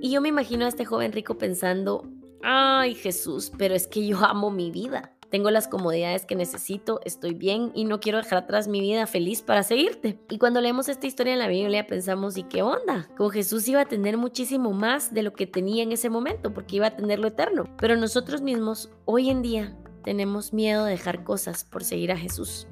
Y 0.00 0.12
yo 0.12 0.20
me 0.20 0.28
imagino 0.28 0.66
a 0.66 0.68
este 0.68 0.84
joven 0.84 1.12
rico 1.12 1.36
pensando, 1.36 2.06
ay 2.42 2.94
Jesús, 2.94 3.50
pero 3.58 3.74
es 3.74 3.86
que 3.86 4.06
yo 4.06 4.18
amo 4.18 4.50
mi 4.50 4.70
vida 4.70 5.16
tengo 5.30 5.50
las 5.50 5.68
comodidades 5.68 6.26
que 6.26 6.34
necesito, 6.34 7.00
estoy 7.04 7.34
bien 7.34 7.70
y 7.74 7.84
no 7.84 8.00
quiero 8.00 8.18
dejar 8.18 8.38
atrás 8.38 8.66
mi 8.66 8.80
vida 8.80 9.06
feliz 9.06 9.42
para 9.42 9.62
seguirte. 9.62 10.18
Y 10.28 10.38
cuando 10.38 10.60
leemos 10.60 10.88
esta 10.88 11.06
historia 11.06 11.32
en 11.32 11.38
la 11.38 11.48
Biblia 11.48 11.86
pensamos, 11.86 12.36
¿y 12.36 12.42
qué 12.42 12.62
onda? 12.62 13.08
Con 13.16 13.30
Jesús 13.30 13.66
iba 13.68 13.82
a 13.82 13.86
tener 13.86 14.16
muchísimo 14.16 14.72
más 14.72 15.14
de 15.14 15.22
lo 15.22 15.32
que 15.32 15.46
tenía 15.46 15.84
en 15.84 15.92
ese 15.92 16.10
momento, 16.10 16.52
porque 16.52 16.76
iba 16.76 16.88
a 16.88 16.96
tener 16.96 17.20
lo 17.20 17.28
eterno. 17.28 17.64
Pero 17.78 17.96
nosotros 17.96 18.42
mismos, 18.42 18.90
hoy 19.04 19.30
en 19.30 19.42
día, 19.42 19.76
tenemos 20.02 20.52
miedo 20.52 20.84
de 20.84 20.92
dejar 20.92 21.22
cosas 21.22 21.64
por 21.64 21.84
seguir 21.84 22.10
a 22.10 22.16
Jesús. 22.16 22.66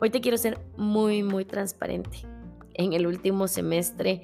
Hoy 0.00 0.10
te 0.10 0.20
quiero 0.20 0.38
ser 0.38 0.60
muy, 0.76 1.22
muy 1.22 1.44
transparente. 1.44 2.18
En 2.74 2.92
el 2.92 3.06
último 3.06 3.48
semestre 3.48 4.22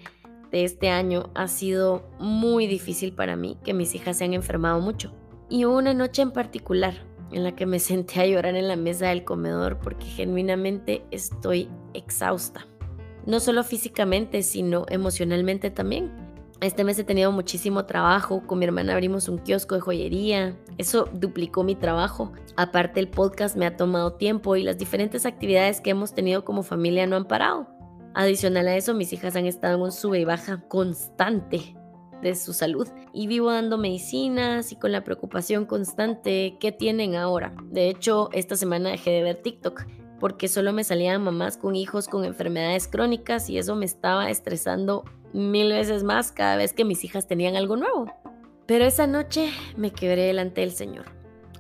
de 0.53 0.65
este 0.65 0.91
año 0.91 1.31
ha 1.35 1.49
sido 1.49 2.09
muy 2.21 2.67
difícil 2.67 3.15
para 3.15 3.37
mí 3.37 3.57
que 3.65 3.75
mis 3.75 3.95
hijas 3.95 4.19
se 4.19 4.25
han 4.25 4.35
enfermado 4.35 4.81
mucho. 4.81 5.13
Y 5.49 5.65
una 5.65 5.95
noche 5.95 6.23
en 6.23 6.31
particular 6.31 7.12
en 7.33 7.45
la 7.45 7.53
que 7.53 7.67
me 7.67 7.79
senté 7.79 8.21
a 8.21 8.27
llorar 8.27 8.55
en 8.57 8.69
la 8.69 8.77
mesa 8.77 9.09
del 9.09 9.25
comedor 9.25 9.79
porque 9.79 10.07
genuinamente 10.07 11.05
estoy 11.11 11.69
exhausta. 11.95 12.67
No 13.27 13.41
solo 13.41 13.65
físicamente, 13.65 14.43
sino 14.43 14.85
emocionalmente 14.89 15.71
también. 15.71 16.11
Este 16.61 16.85
mes 16.85 16.99
he 16.99 17.05
tenido 17.05 17.33
muchísimo 17.33 17.87
trabajo, 17.87 18.47
con 18.47 18.61
mi 18.61 18.65
hermana 18.65 18.93
abrimos 18.93 19.29
un 19.29 19.39
kiosco 19.39 19.75
de 19.75 19.81
joyería, 19.81 20.57
eso 20.79 21.09
duplicó 21.13 21.65
mi 21.65 21.75
trabajo. 21.75 22.33
Aparte 22.57 23.01
el 23.01 23.09
podcast 23.09 23.57
me 23.57 23.67
ha 23.67 23.77
tomado 23.77 24.13
tiempo 24.13 24.55
y 24.55 24.63
las 24.63 24.79
diferentes 24.79 25.27
actividades 25.27 25.81
que 25.81 25.91
hemos 25.91 26.15
tenido 26.15 26.45
como 26.45 26.63
familia 26.63 27.07
no 27.07 27.17
han 27.17 27.27
parado. 27.27 27.67
Adicional 28.15 28.69
a 28.69 28.77
eso, 28.77 28.95
mis 28.95 29.13
hijas 29.13 29.35
han 29.35 29.47
estado 29.47 29.77
en 29.77 29.83
un 29.83 29.93
sube 29.93 30.21
y 30.21 30.25
baja 30.25 30.63
constante 30.69 31.75
de 32.23 32.35
su 32.35 32.53
salud 32.53 32.89
y 33.13 33.27
vivo 33.27 33.51
dando 33.51 33.77
medicinas 33.77 34.73
y 34.73 34.77
con 34.77 34.93
la 34.93 35.05
preocupación 35.05 35.67
constante 35.67 36.57
que 36.59 36.73
tienen 36.73 37.17
ahora. 37.17 37.55
De 37.65 37.89
hecho, 37.89 38.31
esta 38.33 38.57
semana 38.57 38.91
dejé 38.91 39.11
de 39.11 39.23
ver 39.23 39.43
TikTok 39.43 39.85
porque 40.19 40.47
solo 40.49 40.73
me 40.73 40.85
salían 40.85 41.23
mamás 41.25 41.57
con 41.57 41.75
hijos 41.75 42.07
con 42.07 42.25
enfermedades 42.25 42.87
crónicas 42.87 43.51
y 43.51 43.59
eso 43.59 43.75
me 43.75 43.85
estaba 43.85 44.31
estresando 44.31 45.05
mil 45.33 45.73
veces 45.73 46.05
más 46.05 46.31
cada 46.31 46.57
vez 46.57 46.73
que 46.73 46.85
mis 46.85 47.05
hijas 47.05 47.27
tenían 47.27 47.57
algo 47.57 47.77
nuevo. 47.77 48.07
Pero 48.67 48.85
esa 48.85 49.07
noche 49.07 49.51
me 49.77 49.91
quebré 49.91 50.23
delante 50.23 50.61
del 50.61 50.71
Señor. 50.71 51.07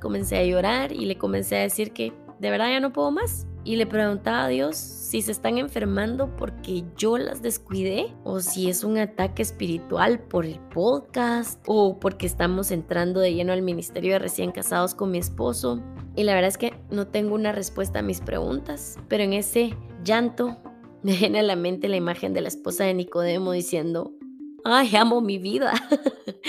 Comencé 0.00 0.38
a 0.38 0.44
llorar 0.44 0.92
y 0.92 1.06
le 1.06 1.18
comencé 1.18 1.56
a 1.56 1.62
decir 1.62 1.92
que 1.92 2.12
de 2.38 2.50
verdad 2.50 2.70
ya 2.70 2.80
no 2.80 2.92
puedo 2.92 3.10
más. 3.10 3.46
Y 3.64 3.76
le 3.76 3.86
preguntaba 3.86 4.44
a 4.44 4.48
Dios 4.48 4.76
si 4.76 5.22
se 5.22 5.30
están 5.30 5.58
enfermando 5.58 6.34
porque 6.36 6.84
yo 6.96 7.18
las 7.18 7.42
descuidé 7.42 8.12
o 8.24 8.40
si 8.40 8.68
es 8.68 8.82
un 8.82 8.98
ataque 8.98 9.42
espiritual 9.42 10.20
por 10.20 10.46
el 10.46 10.58
podcast 10.58 11.62
o 11.66 11.98
porque 12.00 12.26
estamos 12.26 12.70
entrando 12.70 13.20
de 13.20 13.34
lleno 13.34 13.52
al 13.52 13.62
ministerio 13.62 14.14
de 14.14 14.18
recién 14.18 14.52
casados 14.52 14.94
con 14.94 15.10
mi 15.10 15.18
esposo. 15.18 15.80
Y 16.16 16.24
la 16.24 16.34
verdad 16.34 16.48
es 16.48 16.58
que 16.58 16.74
no 16.90 17.06
tengo 17.06 17.34
una 17.34 17.52
respuesta 17.52 18.00
a 18.00 18.02
mis 18.02 18.20
preguntas, 18.20 18.98
pero 19.08 19.22
en 19.22 19.34
ese 19.34 19.76
llanto 20.02 20.56
me 21.02 21.16
viene 21.16 21.40
a 21.40 21.42
la 21.42 21.56
mente 21.56 21.88
la 21.88 21.96
imagen 21.96 22.32
de 22.32 22.40
la 22.40 22.48
esposa 22.48 22.84
de 22.84 22.94
Nicodemo 22.94 23.52
diciendo, 23.52 24.12
ay, 24.64 24.96
amo 24.96 25.20
mi 25.20 25.38
vida. 25.38 25.72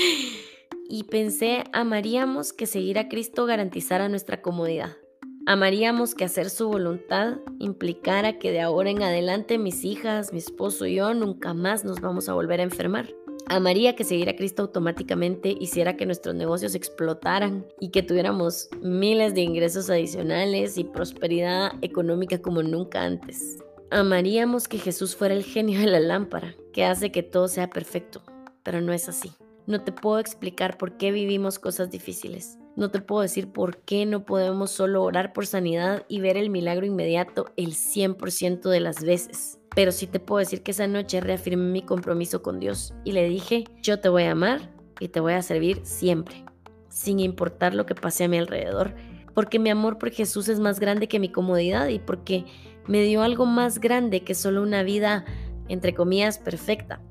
y 0.90 1.04
pensé, 1.04 1.64
amaríamos 1.74 2.54
que 2.54 2.66
seguir 2.66 2.98
a 2.98 3.08
Cristo 3.08 3.46
garantizara 3.46 4.10
nuestra 4.10 4.42
comodidad 4.42 5.03
Amaríamos 5.46 6.16
que 6.16 6.24
hacer 6.24 6.50
su 6.50 6.70
voluntad 6.70 7.40
implicara 7.60 8.40
que 8.40 8.54
de 8.54 8.62
ahora 8.62 8.90
en 8.92 9.04
adelante 9.04 9.58
mis 9.58 9.84
hijas, 9.84 10.32
mi 10.32 10.40
esposo 10.40 10.86
y 10.86 10.96
yo 10.96 11.14
nunca 11.14 11.54
más 11.54 11.84
nos 11.84 12.00
vamos 12.00 12.30
a 12.30 12.34
volver 12.34 12.62
a 12.62 12.64
enfermar. 12.64 13.14
Amaría 13.48 13.94
que 13.94 14.06
seguir 14.06 14.30
a 14.30 14.38
Cristo 14.38 14.62
automáticamente 14.62 15.54
hiciera 15.60 15.98
que 15.98 16.06
nuestros 16.06 16.34
negocios 16.34 16.76
explotaran 16.76 17.66
y 17.82 17.90
que 17.90 18.04
tuviéramos 18.04 18.70
miles 18.82 19.34
de 19.34 19.42
ingresos 19.42 19.90
adicionales 19.90 20.78
y 20.78 20.86
prosperidad 20.86 21.74
económica 21.82 22.42
como 22.42 22.64
nunca 22.64 23.04
antes. 23.04 23.58
Amaríamos 23.92 24.70
que 24.70 24.78
Jesús 24.78 25.14
fuera 25.14 25.36
el 25.36 25.44
genio 25.44 25.78
de 25.82 25.88
la 25.88 26.00
lámpara, 26.00 26.56
que 26.72 26.86
hace 26.86 27.12
que 27.12 27.22
todo 27.22 27.50
sea 27.50 27.70
perfecto, 27.70 28.22
pero 28.64 28.80
no 28.80 28.94
es 28.94 29.10
así. 29.10 29.30
No 29.68 29.84
te 29.84 29.92
puedo 29.92 30.20
explicar 30.20 30.78
por 30.78 30.96
qué 30.96 31.12
vivimos 31.12 31.60
cosas 31.60 31.92
difíciles. 31.92 32.58
No 32.76 32.90
te 32.90 33.02
puedo 33.02 33.22
decir 33.22 33.50
por 33.50 33.78
qué 33.78 34.08
no 34.08 34.26
podemos 34.26 34.72
solo 34.72 35.04
orar 35.04 35.32
por 35.32 35.46
sanidad 35.46 36.06
y 36.08 36.22
ver 36.22 36.38
el 36.38 36.50
milagro 36.50 36.88
inmediato 36.88 37.52
el 37.56 37.74
100% 37.74 38.68
de 38.68 38.80
las 38.80 39.04
veces. 39.04 39.60
Pero 39.76 39.92
sí 39.92 40.08
te 40.08 40.20
puedo 40.20 40.40
decir 40.40 40.64
que 40.64 40.72
esa 40.72 40.88
noche 40.88 41.22
reafirmé 41.22 41.72
mi 41.72 41.82
compromiso 41.84 42.42
con 42.42 42.60
Dios 42.60 42.96
y 43.04 43.12
le 43.12 43.30
dije, 43.30 43.66
yo 43.84 44.00
te 44.00 44.10
voy 44.10 44.24
a 44.24 44.32
amar 44.32 44.72
y 45.00 45.10
te 45.10 45.20
voy 45.20 45.34
a 45.34 45.44
servir 45.44 45.82
siempre, 45.84 46.46
sin 46.90 47.20
importar 47.20 47.76
lo 47.76 47.86
que 47.86 47.94
pase 47.94 48.24
a 48.24 48.28
mi 48.28 48.40
alrededor, 48.40 48.96
porque 49.36 49.60
mi 49.60 49.70
amor 49.70 50.00
por 50.00 50.10
Jesús 50.10 50.50
es 50.50 50.60
más 50.60 50.80
grande 50.80 51.08
que 51.08 51.20
mi 51.20 51.30
comodidad 51.30 51.90
y 51.90 52.00
porque 52.00 52.46
me 52.88 53.04
dio 53.04 53.22
algo 53.22 53.46
más 53.46 53.80
grande 53.80 54.24
que 54.24 54.34
solo 54.34 54.64
una 54.64 54.82
vida, 54.82 55.26
entre 55.68 55.94
comillas, 55.94 56.40
perfecta. 56.40 57.02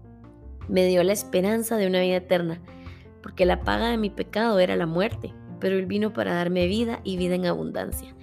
Me 0.69 0.87
dio 0.87 1.04
la 1.04 1.12
esperanza 1.12 1.76
de 1.76 1.87
una 1.87 2.00
vida 2.00 2.16
eterna, 2.16 2.61
porque 3.23 3.47
la 3.47 3.62
paga 3.62 3.90
de 3.90 3.97
mi 3.97 4.11
pecado 4.11 4.59
era 4.59 4.75
la 4.75 4.87
muerte 4.87 5.33
pero 5.62 5.78
Él 5.78 5.87
vino 5.87 6.12
para 6.12 6.35
darme 6.35 6.66
vida 6.66 7.00
y 7.04 7.16
vida 7.16 7.37
en 7.37 7.47
abundancia. 7.47 8.14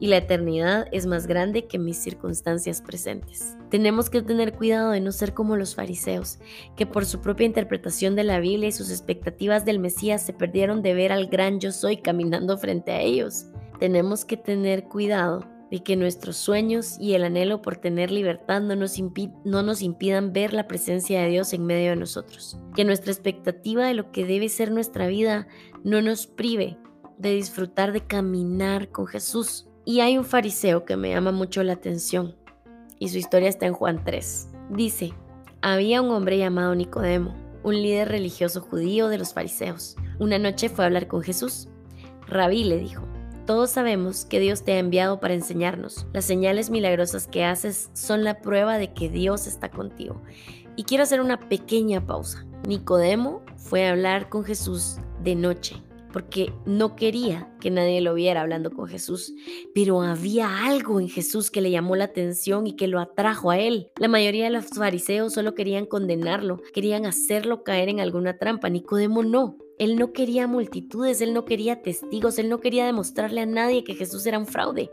Y 0.00 0.08
la 0.08 0.16
eternidad 0.16 0.88
es 0.90 1.06
más 1.06 1.28
grande 1.28 1.66
que 1.66 1.78
mis 1.78 1.96
circunstancias 1.96 2.82
presentes. 2.82 3.56
Tenemos 3.70 4.10
que 4.10 4.20
tener 4.20 4.52
cuidado 4.52 4.90
de 4.90 5.00
no 5.00 5.12
ser 5.12 5.32
como 5.32 5.56
los 5.56 5.76
fariseos, 5.76 6.40
que 6.76 6.86
por 6.86 7.06
su 7.06 7.20
propia 7.20 7.46
interpretación 7.46 8.16
de 8.16 8.24
la 8.24 8.40
Biblia 8.40 8.68
y 8.68 8.72
sus 8.72 8.90
expectativas 8.90 9.64
del 9.64 9.78
Mesías 9.78 10.26
se 10.26 10.32
perdieron 10.32 10.82
de 10.82 10.94
ver 10.94 11.12
al 11.12 11.26
gran 11.26 11.60
yo 11.60 11.70
soy 11.70 11.98
caminando 11.98 12.58
frente 12.58 12.90
a 12.90 13.00
ellos. 13.00 13.46
Tenemos 13.78 14.24
que 14.24 14.36
tener 14.36 14.84
cuidado 14.84 15.46
de 15.70 15.82
que 15.82 15.96
nuestros 15.96 16.36
sueños 16.36 16.96
y 16.98 17.14
el 17.14 17.24
anhelo 17.24 17.62
por 17.62 17.76
tener 17.76 18.10
libertad 18.10 18.60
no 18.60 18.74
nos, 18.74 18.98
no 19.44 19.62
nos, 19.62 19.82
impidan 19.82 20.32
ver 20.32 20.52
la 20.52 20.66
presencia 20.66 21.22
de 21.22 21.28
Dios 21.28 21.52
en 21.52 21.64
medio 21.64 21.90
de 21.90 21.96
nosotros. 21.96 22.58
Que 22.74 22.84
nuestra 22.84 23.12
expectativa 23.12 23.86
de 23.86 23.94
lo 23.94 24.10
que 24.10 24.24
debe 24.24 24.48
ser 24.48 24.72
nuestra 24.72 25.06
vida 25.06 25.46
no 25.84 26.00
nos 26.02 26.26
prive 26.26 26.78
de 27.18 27.34
disfrutar 27.34 27.92
de 27.92 28.00
caminar 28.06 28.90
con 28.90 29.06
Jesús. 29.06 29.66
Y 29.84 30.00
hay 30.00 30.18
un 30.18 30.24
fariseo 30.24 30.84
que 30.84 30.96
me 30.96 31.10
llama 31.10 31.32
mucho 31.32 31.62
la 31.62 31.74
atención 31.74 32.34
y 32.98 33.08
su 33.08 33.18
historia 33.18 33.48
está 33.48 33.66
en 33.66 33.74
Juan 33.74 34.02
3. 34.04 34.48
Dice, 34.70 35.12
había 35.62 36.02
un 36.02 36.10
hombre 36.10 36.38
llamado 36.38 36.74
Nicodemo, 36.74 37.34
un 37.62 37.74
líder 37.74 38.08
religioso 38.08 38.60
judío 38.60 39.08
de 39.08 39.18
los 39.18 39.34
fariseos. 39.34 39.96
Una 40.18 40.38
noche 40.38 40.68
fue 40.68 40.84
a 40.84 40.86
hablar 40.86 41.08
con 41.08 41.22
Jesús. 41.22 41.68
Rabí 42.26 42.64
le 42.64 42.78
dijo, 42.78 43.06
todos 43.46 43.70
sabemos 43.70 44.24
que 44.24 44.40
Dios 44.40 44.62
te 44.62 44.72
ha 44.72 44.78
enviado 44.78 45.20
para 45.20 45.34
enseñarnos. 45.34 46.06
Las 46.12 46.24
señales 46.24 46.70
milagrosas 46.70 47.26
que 47.26 47.44
haces 47.44 47.90
son 47.94 48.24
la 48.24 48.40
prueba 48.40 48.78
de 48.78 48.92
que 48.92 49.08
Dios 49.08 49.46
está 49.46 49.70
contigo. 49.70 50.20
Y 50.76 50.84
quiero 50.84 51.04
hacer 51.04 51.20
una 51.20 51.48
pequeña 51.48 52.06
pausa. 52.06 52.46
Nicodemo 52.66 53.42
fue 53.56 53.86
a 53.86 53.92
hablar 53.92 54.28
con 54.28 54.44
Jesús 54.44 54.98
de 55.22 55.34
noche 55.34 55.82
porque 56.12 56.52
no 56.66 56.96
quería 56.96 57.52
que 57.60 57.70
nadie 57.70 58.00
lo 58.00 58.14
viera 58.14 58.40
hablando 58.40 58.70
con 58.70 58.88
Jesús, 58.88 59.34
pero 59.74 60.02
había 60.02 60.66
algo 60.66 61.00
en 61.00 61.08
Jesús 61.08 61.50
que 61.50 61.60
le 61.60 61.70
llamó 61.70 61.96
la 61.96 62.04
atención 62.04 62.66
y 62.66 62.76
que 62.76 62.88
lo 62.88 63.00
atrajo 63.00 63.50
a 63.50 63.58
él. 63.58 63.90
La 63.96 64.08
mayoría 64.08 64.44
de 64.44 64.50
los 64.50 64.66
fariseos 64.66 65.34
solo 65.34 65.54
querían 65.54 65.86
condenarlo, 65.86 66.60
querían 66.72 67.06
hacerlo 67.06 67.64
caer 67.64 67.88
en 67.88 68.00
alguna 68.00 68.38
trampa, 68.38 68.68
Nicodemo 68.68 69.22
no. 69.22 69.56
Él 69.78 69.96
no 69.96 70.12
quería 70.12 70.46
multitudes, 70.46 71.20
él 71.20 71.32
no 71.32 71.44
quería 71.44 71.82
testigos, 71.82 72.38
él 72.38 72.48
no 72.48 72.58
quería 72.58 72.84
demostrarle 72.84 73.42
a 73.42 73.46
nadie 73.46 73.84
que 73.84 73.94
Jesús 73.94 74.26
era 74.26 74.38
un 74.38 74.46
fraude. 74.46 74.90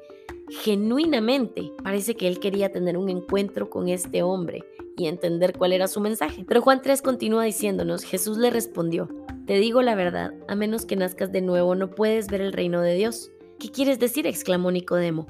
Genuinamente 0.50 1.72
parece 1.84 2.16
que 2.16 2.28
él 2.28 2.40
quería 2.40 2.72
tener 2.72 2.98
un 2.98 3.10
encuentro 3.10 3.70
con 3.70 3.90
este 3.90 4.22
hombre 4.22 4.64
y 4.96 5.08
entender 5.08 5.58
cuál 5.58 5.74
era 5.74 5.88
su 5.88 6.00
mensaje. 6.02 6.46
Pero 6.48 6.62
Juan 6.62 6.82
3 6.84 7.02
continúa 7.02 7.44
diciéndonos, 7.46 8.04
Jesús 8.04 8.38
le 8.38 8.52
respondió, 8.52 9.10
te 9.46 9.54
digo 9.60 9.82
la 9.84 9.94
verdad, 9.94 10.34
a 10.48 10.56
menos 10.56 10.86
que 10.86 10.96
nazcas 10.96 11.32
de 11.32 11.42
nuevo 11.42 11.76
no 11.76 11.92
puedes 11.92 12.28
ver 12.28 12.42
el 12.42 12.54
reino 12.54 12.82
de 12.82 12.96
Dios. 12.96 13.32
¿Qué 13.60 13.72
quieres 13.72 14.00
decir? 14.00 14.26
exclamó 14.26 14.72
Nicodemo. 14.72 15.28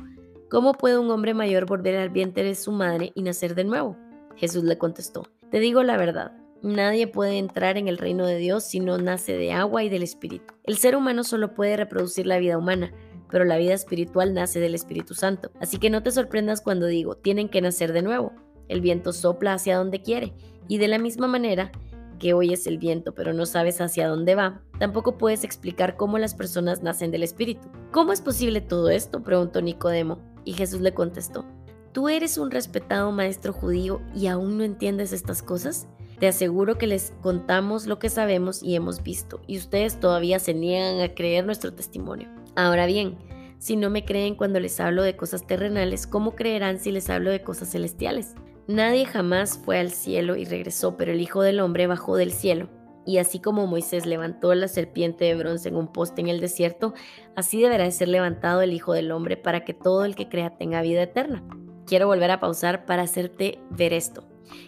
¿Cómo 0.49 0.73
puede 0.73 0.97
un 0.97 1.11
hombre 1.11 1.33
mayor 1.33 1.65
volver 1.65 1.97
al 1.97 2.09
vientre 2.09 2.43
de 2.43 2.55
su 2.55 2.71
madre 2.71 3.11
y 3.13 3.23
nacer 3.23 3.55
de 3.55 3.65
nuevo? 3.65 3.97
Jesús 4.37 4.63
le 4.63 4.77
contestó, 4.77 5.23
te 5.51 5.59
digo 5.59 5.83
la 5.83 5.97
verdad, 5.97 6.31
nadie 6.61 7.07
puede 7.07 7.37
entrar 7.37 7.77
en 7.77 7.87
el 7.87 7.97
reino 7.97 8.25
de 8.25 8.37
Dios 8.37 8.63
si 8.63 8.79
no 8.79 8.97
nace 8.97 9.37
de 9.37 9.51
agua 9.51 9.83
y 9.83 9.89
del 9.89 10.03
Espíritu. 10.03 10.53
El 10.63 10.77
ser 10.77 10.95
humano 10.95 11.23
solo 11.23 11.53
puede 11.53 11.75
reproducir 11.75 12.25
la 12.25 12.37
vida 12.37 12.57
humana, 12.57 12.93
pero 13.29 13.43
la 13.43 13.57
vida 13.57 13.73
espiritual 13.73 14.33
nace 14.33 14.59
del 14.59 14.75
Espíritu 14.75 15.13
Santo. 15.13 15.51
Así 15.59 15.77
que 15.77 15.89
no 15.89 16.03
te 16.03 16.11
sorprendas 16.11 16.61
cuando 16.61 16.85
digo, 16.87 17.15
tienen 17.15 17.49
que 17.49 17.61
nacer 17.61 17.91
de 17.91 18.01
nuevo. 18.01 18.31
El 18.69 18.81
viento 18.81 19.11
sopla 19.13 19.53
hacia 19.53 19.77
donde 19.77 20.01
quiere, 20.01 20.33
y 20.67 20.77
de 20.77 20.87
la 20.87 20.99
misma 20.99 21.27
manera, 21.27 21.71
que 22.17 22.33
oyes 22.33 22.67
el 22.67 22.77
viento 22.77 23.13
pero 23.13 23.33
no 23.33 23.45
sabes 23.45 23.81
hacia 23.81 24.07
dónde 24.07 24.35
va, 24.35 24.61
tampoco 24.79 25.17
puedes 25.17 25.43
explicar 25.43 25.95
cómo 25.95 26.17
las 26.17 26.33
personas 26.33 26.83
nacen 26.83 27.11
del 27.11 27.23
Espíritu. 27.23 27.67
¿Cómo 27.91 28.11
es 28.13 28.21
posible 28.21 28.61
todo 28.61 28.89
esto? 28.89 29.23
preguntó 29.23 29.61
Nicodemo, 29.61 30.19
y 30.43 30.53
Jesús 30.53 30.81
le 30.81 30.93
contestó, 30.93 31.45
¿tú 31.91 32.09
eres 32.09 32.37
un 32.37 32.51
respetado 32.51 33.11
maestro 33.11 33.53
judío 33.53 34.01
y 34.13 34.27
aún 34.27 34.57
no 34.57 34.63
entiendes 34.63 35.11
estas 35.13 35.41
cosas? 35.41 35.87
Te 36.19 36.27
aseguro 36.27 36.77
que 36.77 36.87
les 36.87 37.13
contamos 37.21 37.87
lo 37.87 37.99
que 37.99 38.09
sabemos 38.09 38.63
y 38.63 38.75
hemos 38.75 39.03
visto, 39.03 39.41
y 39.47 39.57
ustedes 39.57 39.99
todavía 39.99 40.39
se 40.39 40.53
niegan 40.53 41.01
a 41.01 41.13
creer 41.13 41.45
nuestro 41.45 41.73
testimonio. 41.73 42.29
Ahora 42.55 42.85
bien, 42.85 43.17
si 43.59 43.75
no 43.75 43.89
me 43.89 44.05
creen 44.05 44.35
cuando 44.35 44.59
les 44.59 44.79
hablo 44.79 45.03
de 45.03 45.15
cosas 45.17 45.45
terrenales, 45.45 46.07
¿cómo 46.07 46.35
creerán 46.35 46.79
si 46.79 46.91
les 46.91 47.09
hablo 47.09 47.31
de 47.31 47.41
cosas 47.41 47.71
celestiales? 47.71 48.35
Nadie 48.67 49.05
jamás 49.05 49.59
fue 49.63 49.77
al 49.77 49.91
cielo 49.91 50.35
y 50.35 50.45
regresó, 50.45 50.97
pero 50.97 51.11
el 51.11 51.21
Hijo 51.21 51.43
del 51.43 51.59
Hombre 51.59 51.85
bajó 51.85 52.15
del 52.15 52.31
cielo. 52.31 52.69
Y 53.05 53.19
así 53.19 53.39
como 53.39 53.67
Moisés 53.67 54.07
levantó 54.07 54.55
la 54.55 54.67
serpiente 54.67 55.25
de 55.25 55.35
bronce 55.35 55.69
en 55.69 55.75
un 55.75 55.93
poste 55.93 56.21
en 56.21 56.29
el 56.29 56.39
desierto, 56.39 56.95
así 57.35 57.61
deberá 57.61 57.89
ser 57.91 58.07
levantado 58.07 58.61
el 58.61 58.73
Hijo 58.73 58.93
del 58.93 59.11
Hombre 59.11 59.37
para 59.37 59.63
que 59.63 59.75
todo 59.75 60.03
el 60.03 60.15
que 60.15 60.29
crea 60.29 60.57
tenga 60.57 60.81
vida 60.81 61.03
eterna. 61.03 61.43
Quiero 61.85 62.07
volver 62.07 62.31
a 62.31 62.39
pausar 62.39 62.87
para 62.87 63.03
hacerte 63.03 63.59
ver 63.69 63.93
esto. 63.93 64.27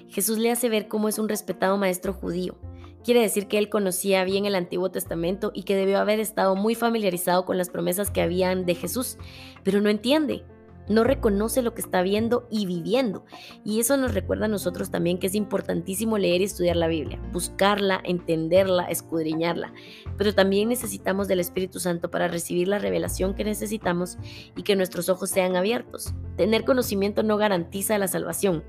Jesús 0.09 0.37
le 0.37 0.51
hace 0.51 0.69
ver 0.69 0.87
cómo 0.87 1.09
es 1.09 1.17
un 1.17 1.27
respetado 1.27 1.75
maestro 1.77 2.13
judío. 2.13 2.55
Quiere 3.03 3.21
decir 3.21 3.47
que 3.47 3.57
él 3.57 3.69
conocía 3.69 4.23
bien 4.25 4.45
el 4.45 4.53
Antiguo 4.53 4.91
Testamento 4.91 5.51
y 5.55 5.63
que 5.63 5.75
debió 5.75 5.97
haber 5.97 6.19
estado 6.19 6.55
muy 6.55 6.75
familiarizado 6.75 7.45
con 7.45 7.57
las 7.57 7.71
promesas 7.71 8.11
que 8.11 8.21
habían 8.21 8.67
de 8.67 8.75
Jesús, 8.75 9.17
pero 9.63 9.81
no 9.81 9.89
entiende 9.89 10.43
no 10.89 11.03
reconoce 11.03 11.61
lo 11.61 11.73
que 11.73 11.81
está 11.81 12.01
viendo 12.01 12.47
y 12.49 12.65
viviendo. 12.65 13.25
Y 13.63 13.79
eso 13.79 13.97
nos 13.97 14.13
recuerda 14.13 14.45
a 14.45 14.49
nosotros 14.49 14.91
también 14.91 15.19
que 15.19 15.27
es 15.27 15.35
importantísimo 15.35 16.17
leer 16.17 16.41
y 16.41 16.45
estudiar 16.45 16.75
la 16.75 16.87
Biblia, 16.87 17.19
buscarla, 17.31 18.01
entenderla, 18.03 18.85
escudriñarla. 18.85 19.73
Pero 20.17 20.33
también 20.33 20.69
necesitamos 20.69 21.27
del 21.27 21.39
Espíritu 21.39 21.79
Santo 21.79 22.09
para 22.09 22.27
recibir 22.27 22.67
la 22.67 22.79
revelación 22.79 23.35
que 23.35 23.43
necesitamos 23.43 24.17
y 24.55 24.63
que 24.63 24.75
nuestros 24.75 25.09
ojos 25.09 25.29
sean 25.29 25.55
abiertos. 25.55 26.13
Tener 26.35 26.65
conocimiento 26.65 27.23
no 27.23 27.37
garantiza 27.37 27.97
la 27.97 28.07
salvación. 28.07 28.63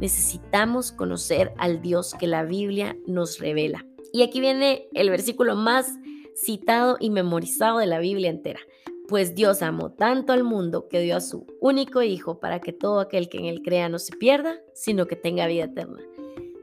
Necesitamos 0.00 0.92
conocer 0.92 1.52
al 1.58 1.82
Dios 1.82 2.14
que 2.18 2.26
la 2.26 2.44
Biblia 2.44 2.96
nos 3.06 3.38
revela. 3.38 3.84
Y 4.12 4.22
aquí 4.22 4.40
viene 4.40 4.88
el 4.94 5.10
versículo 5.10 5.56
más 5.56 5.98
citado 6.34 6.96
y 7.00 7.10
memorizado 7.10 7.78
de 7.78 7.86
la 7.86 7.98
Biblia 7.98 8.30
entera. 8.30 8.60
Pues 9.08 9.34
Dios 9.34 9.62
amó 9.62 9.90
tanto 9.90 10.34
al 10.34 10.44
mundo 10.44 10.86
que 10.86 11.00
dio 11.00 11.16
a 11.16 11.22
su 11.22 11.46
único 11.62 12.02
Hijo 12.02 12.40
para 12.40 12.60
que 12.60 12.74
todo 12.74 13.00
aquel 13.00 13.30
que 13.30 13.38
en 13.38 13.46
él 13.46 13.62
crea 13.62 13.88
no 13.88 13.98
se 13.98 14.14
pierda, 14.14 14.60
sino 14.74 15.06
que 15.06 15.16
tenga 15.16 15.46
vida 15.46 15.64
eterna. 15.64 16.02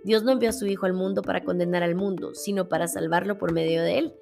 Dios 0.04 0.22
no 0.22 0.32
envió 0.32 0.50
a 0.50 0.54
su 0.54 0.68
Hijo 0.68 0.86
al 0.86 0.94
mundo 0.94 1.24
para 1.24 1.44
condenar 1.44 1.82
al 1.82 1.96
mundo, 1.96 2.36
sino 2.36 2.70
para 2.70 2.88
salvarlo 2.88 3.40
por 3.40 3.52
medio 3.52 3.82
de 3.82 3.98
él. 3.98 4.14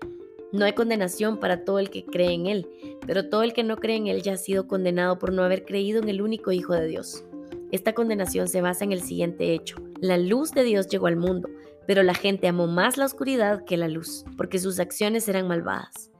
No 0.53 0.63
hay 0.63 0.71
condenación 0.71 1.37
para 1.37 1.65
todo 1.65 1.79
el 1.79 1.89
que 1.89 2.05
cree 2.05 2.31
en 2.31 2.45
Él, 2.45 2.69
pero 3.05 3.27
todo 3.27 3.43
el 3.43 3.51
que 3.51 3.63
no 3.63 3.75
cree 3.75 3.97
en 3.97 4.07
Él 4.07 4.21
ya 4.21 4.33
ha 4.33 4.37
sido 4.37 4.67
condenado 4.67 5.19
por 5.19 5.33
no 5.33 5.43
haber 5.43 5.65
creído 5.65 6.01
en 6.01 6.07
el 6.07 6.21
único 6.21 6.53
Hijo 6.53 6.73
de 6.73 6.87
Dios. 6.87 7.25
Esta 7.71 7.93
condenación 7.93 8.47
se 8.47 8.61
basa 8.61 8.85
en 8.85 8.93
el 8.93 9.01
siguiente 9.01 9.53
hecho. 9.53 9.77
La 9.99 10.17
luz 10.17 10.51
de 10.51 10.63
Dios 10.63 10.87
llegó 10.87 11.07
al 11.07 11.17
mundo, 11.17 11.49
pero 11.87 12.03
la 12.03 12.13
gente 12.13 12.47
amó 12.47 12.67
más 12.67 12.97
la 12.97 13.05
oscuridad 13.05 13.65
que 13.65 13.75
la 13.75 13.89
luz, 13.89 14.23
porque 14.37 14.59
sus 14.59 14.79
acciones 14.79 15.27
eran 15.27 15.47
malvadas. 15.47 16.12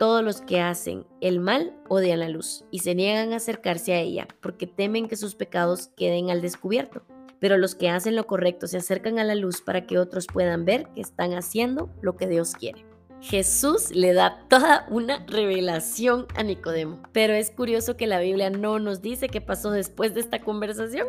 Todos 0.00 0.24
los 0.24 0.40
que 0.40 0.62
hacen 0.62 1.04
el 1.20 1.40
mal 1.40 1.76
odian 1.90 2.20
la 2.20 2.30
luz 2.30 2.64
y 2.70 2.78
se 2.78 2.94
niegan 2.94 3.34
a 3.34 3.36
acercarse 3.36 3.92
a 3.92 4.00
ella, 4.00 4.26
porque 4.40 4.66
temen 4.66 5.08
que 5.08 5.16
sus 5.16 5.34
pecados 5.34 5.90
queden 5.94 6.30
al 6.30 6.40
descubierto. 6.40 7.02
Pero 7.38 7.58
los 7.58 7.74
que 7.74 7.90
hacen 7.90 8.16
lo 8.16 8.26
correcto 8.26 8.66
se 8.66 8.78
acercan 8.78 9.18
a 9.18 9.24
la 9.24 9.34
luz 9.34 9.60
para 9.60 9.86
que 9.86 9.98
otros 9.98 10.26
puedan 10.26 10.64
ver 10.64 10.88
que 10.94 11.02
están 11.02 11.34
haciendo 11.34 11.90
lo 12.00 12.16
que 12.16 12.28
Dios 12.28 12.54
quiere. 12.54 12.86
Jesús 13.20 13.90
le 13.94 14.14
da 14.14 14.46
toda 14.48 14.86
una 14.88 15.24
revelación 15.26 16.26
a 16.36 16.42
Nicodemo. 16.42 17.02
Pero 17.12 17.34
es 17.34 17.50
curioso 17.50 17.96
que 17.96 18.06
la 18.06 18.20
Biblia 18.20 18.50
no 18.50 18.78
nos 18.78 19.02
dice 19.02 19.28
qué 19.28 19.40
pasó 19.40 19.70
después 19.70 20.14
de 20.14 20.20
esta 20.20 20.40
conversación. 20.40 21.06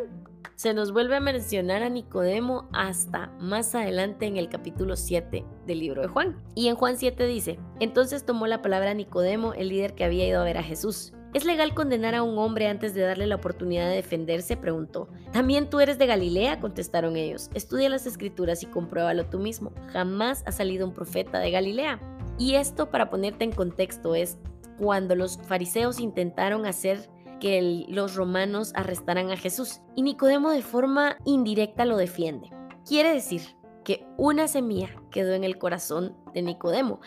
Se 0.55 0.73
nos 0.73 0.91
vuelve 0.91 1.15
a 1.15 1.21
mencionar 1.21 1.81
a 1.81 1.89
Nicodemo 1.89 2.69
hasta 2.73 3.27
más 3.39 3.73
adelante 3.73 4.27
en 4.27 4.37
el 4.37 4.49
capítulo 4.49 4.95
7 4.95 5.43
del 5.65 5.79
libro 5.79 6.01
de 6.01 6.07
Juan. 6.07 6.39
Y 6.53 6.67
en 6.67 6.75
Juan 6.75 6.97
7 6.97 7.25
dice, 7.25 7.57
entonces 7.79 8.25
tomó 8.25 8.45
la 8.45 8.61
palabra 8.61 8.93
Nicodemo, 8.93 9.53
el 9.53 9.69
líder 9.69 9.95
que 9.95 10.03
había 10.03 10.27
ido 10.27 10.41
a 10.41 10.43
ver 10.43 10.57
a 10.57 10.63
Jesús. 10.63 11.13
¿Es 11.33 11.45
legal 11.45 11.73
condenar 11.73 12.13
a 12.13 12.23
un 12.23 12.37
hombre 12.37 12.67
antes 12.67 12.93
de 12.93 13.01
darle 13.01 13.25
la 13.25 13.35
oportunidad 13.35 13.87
de 13.87 13.95
defenderse? 13.95 14.57
preguntó. 14.57 15.07
¿También 15.31 15.69
tú 15.69 15.79
eres 15.79 15.97
de 15.97 16.05
Galilea? 16.05 16.59
contestaron 16.59 17.15
ellos. 17.15 17.49
Estudia 17.53 17.87
las 17.87 18.05
escrituras 18.05 18.63
y 18.63 18.65
compruébalo 18.65 19.25
tú 19.25 19.39
mismo. 19.39 19.71
Jamás 19.93 20.43
ha 20.45 20.51
salido 20.51 20.85
un 20.85 20.93
profeta 20.93 21.39
de 21.39 21.51
Galilea. 21.51 22.01
Y 22.37 22.55
esto, 22.55 22.89
para 22.89 23.09
ponerte 23.09 23.45
en 23.45 23.53
contexto, 23.53 24.13
es 24.13 24.37
cuando 24.77 25.15
los 25.15 25.37
fariseos 25.37 26.01
intentaron 26.01 26.65
hacer 26.65 27.09
que 27.39 27.85
los 27.87 28.15
romanos 28.15 28.73
arrestaran 28.75 29.31
a 29.31 29.37
Jesús. 29.37 29.79
Y 29.95 30.01
Nicodemo 30.01 30.51
de 30.51 30.61
forma 30.61 31.17
indirecta 31.23 31.85
lo 31.85 31.95
defiende. 31.95 32.49
Quiere 32.85 33.13
decir 33.13 33.41
que 33.83 34.05
una 34.17 34.47
semilla 34.47 34.95
quedó 35.11 35.33
en 35.33 35.43
el 35.43 35.57
corazón 35.57 36.15
de 36.33 36.41
Nicodemo. 36.41 37.01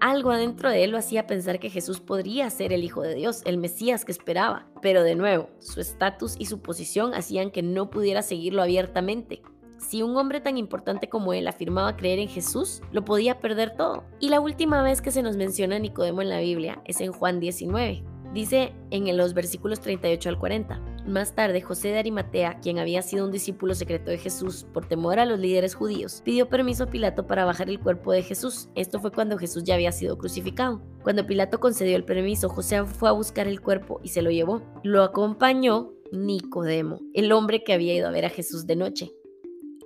Algo 0.00 0.30
adentro 0.30 0.70
de 0.70 0.84
él 0.84 0.90
lo 0.90 0.98
hacía 0.98 1.26
pensar 1.26 1.58
que 1.58 1.70
Jesús 1.70 2.00
podría 2.00 2.48
ser 2.50 2.72
el 2.72 2.84
Hijo 2.84 3.02
de 3.02 3.14
Dios, 3.14 3.42
el 3.44 3.58
Mesías 3.58 4.04
que 4.04 4.12
esperaba. 4.12 4.66
Pero 4.80 5.02
de 5.02 5.14
nuevo, 5.14 5.50
su 5.58 5.80
estatus 5.80 6.36
y 6.38 6.46
su 6.46 6.62
posición 6.62 7.12
hacían 7.14 7.50
que 7.50 7.62
no 7.62 7.90
pudiera 7.90 8.22
seguirlo 8.22 8.62
abiertamente. 8.62 9.42
Si 9.78 10.02
un 10.02 10.16
hombre 10.16 10.40
tan 10.40 10.58
importante 10.58 11.08
como 11.08 11.32
él 11.32 11.48
afirmaba 11.48 11.96
creer 11.96 12.18
en 12.18 12.28
Jesús, 12.28 12.82
lo 12.92 13.04
podía 13.04 13.40
perder 13.40 13.76
todo. 13.76 14.04
Y 14.20 14.28
la 14.28 14.40
última 14.40 14.82
vez 14.82 15.00
que 15.00 15.10
se 15.10 15.22
nos 15.22 15.36
menciona 15.36 15.76
a 15.76 15.78
Nicodemo 15.78 16.22
en 16.22 16.28
la 16.28 16.40
Biblia 16.40 16.82
es 16.84 17.00
en 17.00 17.12
Juan 17.12 17.40
19. 17.40 18.04
Dice 18.34 18.74
en 18.90 19.16
los 19.16 19.34
versículos 19.34 19.80
38 19.80 20.28
al 20.28 20.38
40. 20.38 20.89
Más 21.10 21.34
tarde, 21.34 21.60
José 21.60 21.88
de 21.88 21.98
Arimatea, 21.98 22.60
quien 22.60 22.78
había 22.78 23.02
sido 23.02 23.24
un 23.24 23.32
discípulo 23.32 23.74
secreto 23.74 24.12
de 24.12 24.18
Jesús 24.18 24.64
por 24.72 24.86
temor 24.86 25.18
a 25.18 25.26
los 25.26 25.40
líderes 25.40 25.74
judíos, 25.74 26.22
pidió 26.24 26.48
permiso 26.48 26.84
a 26.84 26.86
Pilato 26.86 27.26
para 27.26 27.44
bajar 27.44 27.68
el 27.68 27.80
cuerpo 27.80 28.12
de 28.12 28.22
Jesús. 28.22 28.68
Esto 28.76 29.00
fue 29.00 29.10
cuando 29.10 29.36
Jesús 29.36 29.64
ya 29.64 29.74
había 29.74 29.90
sido 29.90 30.16
crucificado. 30.16 30.80
Cuando 31.02 31.26
Pilato 31.26 31.58
concedió 31.58 31.96
el 31.96 32.04
permiso, 32.04 32.48
José 32.48 32.84
fue 32.84 33.08
a 33.08 33.12
buscar 33.12 33.48
el 33.48 33.60
cuerpo 33.60 33.98
y 34.04 34.10
se 34.10 34.22
lo 34.22 34.30
llevó. 34.30 34.62
Lo 34.84 35.02
acompañó 35.02 35.92
Nicodemo, 36.12 37.00
el 37.12 37.32
hombre 37.32 37.64
que 37.64 37.72
había 37.72 37.92
ido 37.92 38.06
a 38.06 38.12
ver 38.12 38.26
a 38.26 38.30
Jesús 38.30 38.68
de 38.68 38.76
noche. 38.76 39.10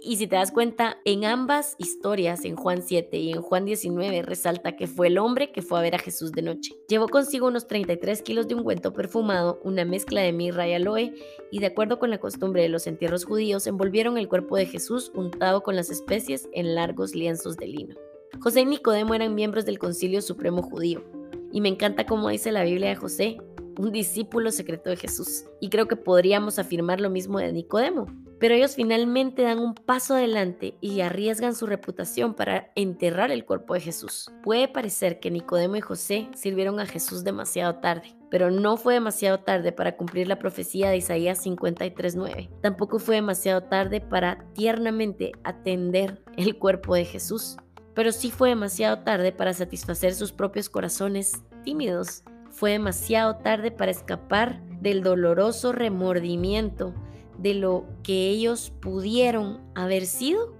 Y 0.06 0.16
si 0.16 0.26
te 0.26 0.36
das 0.36 0.52
cuenta, 0.52 0.98
en 1.06 1.24
ambas 1.24 1.76
historias, 1.78 2.44
en 2.44 2.56
Juan 2.56 2.82
7 2.82 3.16
y 3.16 3.32
en 3.32 3.40
Juan 3.40 3.64
19, 3.64 4.20
resalta 4.20 4.76
que 4.76 4.86
fue 4.86 5.06
el 5.06 5.16
hombre 5.16 5.50
que 5.50 5.62
fue 5.62 5.78
a 5.78 5.82
ver 5.82 5.94
a 5.94 5.98
Jesús 5.98 6.30
de 6.32 6.42
noche. 6.42 6.74
Llevó 6.88 7.08
consigo 7.08 7.46
unos 7.46 7.66
33 7.66 8.20
kilos 8.20 8.46
de 8.46 8.54
ungüento 8.54 8.92
perfumado, 8.92 9.60
una 9.64 9.86
mezcla 9.86 10.20
de 10.20 10.32
mirra 10.32 10.68
y 10.68 10.74
aloe, 10.74 11.14
y 11.50 11.58
de 11.58 11.66
acuerdo 11.66 11.98
con 11.98 12.10
la 12.10 12.18
costumbre 12.18 12.60
de 12.60 12.68
los 12.68 12.86
entierros 12.86 13.24
judíos, 13.24 13.66
envolvieron 13.66 14.18
el 14.18 14.28
cuerpo 14.28 14.58
de 14.58 14.66
Jesús 14.66 15.10
untado 15.14 15.62
con 15.62 15.74
las 15.74 15.88
especies 15.88 16.50
en 16.52 16.74
largos 16.74 17.14
lienzos 17.14 17.56
de 17.56 17.68
lino. 17.68 17.96
José 18.42 18.60
y 18.60 18.66
Nicodemo 18.66 19.14
eran 19.14 19.34
miembros 19.34 19.64
del 19.64 19.78
Concilio 19.78 20.20
Supremo 20.20 20.60
Judío, 20.60 21.02
y 21.50 21.62
me 21.62 21.70
encanta 21.70 22.04
cómo 22.04 22.28
dice 22.28 22.52
la 22.52 22.64
Biblia 22.64 22.90
de 22.90 22.96
José, 22.96 23.38
un 23.78 23.90
discípulo 23.90 24.50
secreto 24.50 24.90
de 24.90 24.96
Jesús. 24.96 25.46
Y 25.60 25.70
creo 25.70 25.88
que 25.88 25.96
podríamos 25.96 26.58
afirmar 26.58 27.00
lo 27.00 27.08
mismo 27.08 27.38
de 27.38 27.52
Nicodemo. 27.52 28.06
Pero 28.44 28.56
ellos 28.56 28.74
finalmente 28.74 29.40
dan 29.40 29.58
un 29.58 29.74
paso 29.74 30.16
adelante 30.16 30.76
y 30.82 31.00
arriesgan 31.00 31.54
su 31.54 31.64
reputación 31.64 32.34
para 32.34 32.70
enterrar 32.74 33.30
el 33.30 33.46
cuerpo 33.46 33.72
de 33.72 33.80
Jesús. 33.80 34.30
Puede 34.42 34.68
parecer 34.68 35.18
que 35.18 35.30
Nicodemo 35.30 35.76
y 35.76 35.80
José 35.80 36.28
sirvieron 36.34 36.78
a 36.78 36.84
Jesús 36.84 37.24
demasiado 37.24 37.76
tarde, 37.76 38.14
pero 38.30 38.50
no 38.50 38.76
fue 38.76 38.92
demasiado 38.92 39.40
tarde 39.40 39.72
para 39.72 39.96
cumplir 39.96 40.28
la 40.28 40.38
profecía 40.38 40.90
de 40.90 40.98
Isaías 40.98 41.42
53:9. 41.42 42.50
Tampoco 42.60 42.98
fue 42.98 43.14
demasiado 43.14 43.62
tarde 43.62 44.02
para 44.02 44.44
tiernamente 44.52 45.32
atender 45.42 46.22
el 46.36 46.58
cuerpo 46.58 46.94
de 46.94 47.06
Jesús, 47.06 47.56
pero 47.94 48.12
sí 48.12 48.30
fue 48.30 48.50
demasiado 48.50 48.98
tarde 49.04 49.32
para 49.32 49.54
satisfacer 49.54 50.12
sus 50.12 50.32
propios 50.32 50.68
corazones 50.68 51.32
tímidos. 51.62 52.24
Fue 52.50 52.72
demasiado 52.72 53.36
tarde 53.36 53.70
para 53.70 53.90
escapar 53.90 54.60
del 54.82 55.02
doloroso 55.02 55.72
remordimiento 55.72 56.92
de 57.38 57.54
lo 57.54 57.84
que 58.02 58.28
ellos 58.28 58.72
pudieron 58.80 59.60
haber 59.74 60.06
sido 60.06 60.54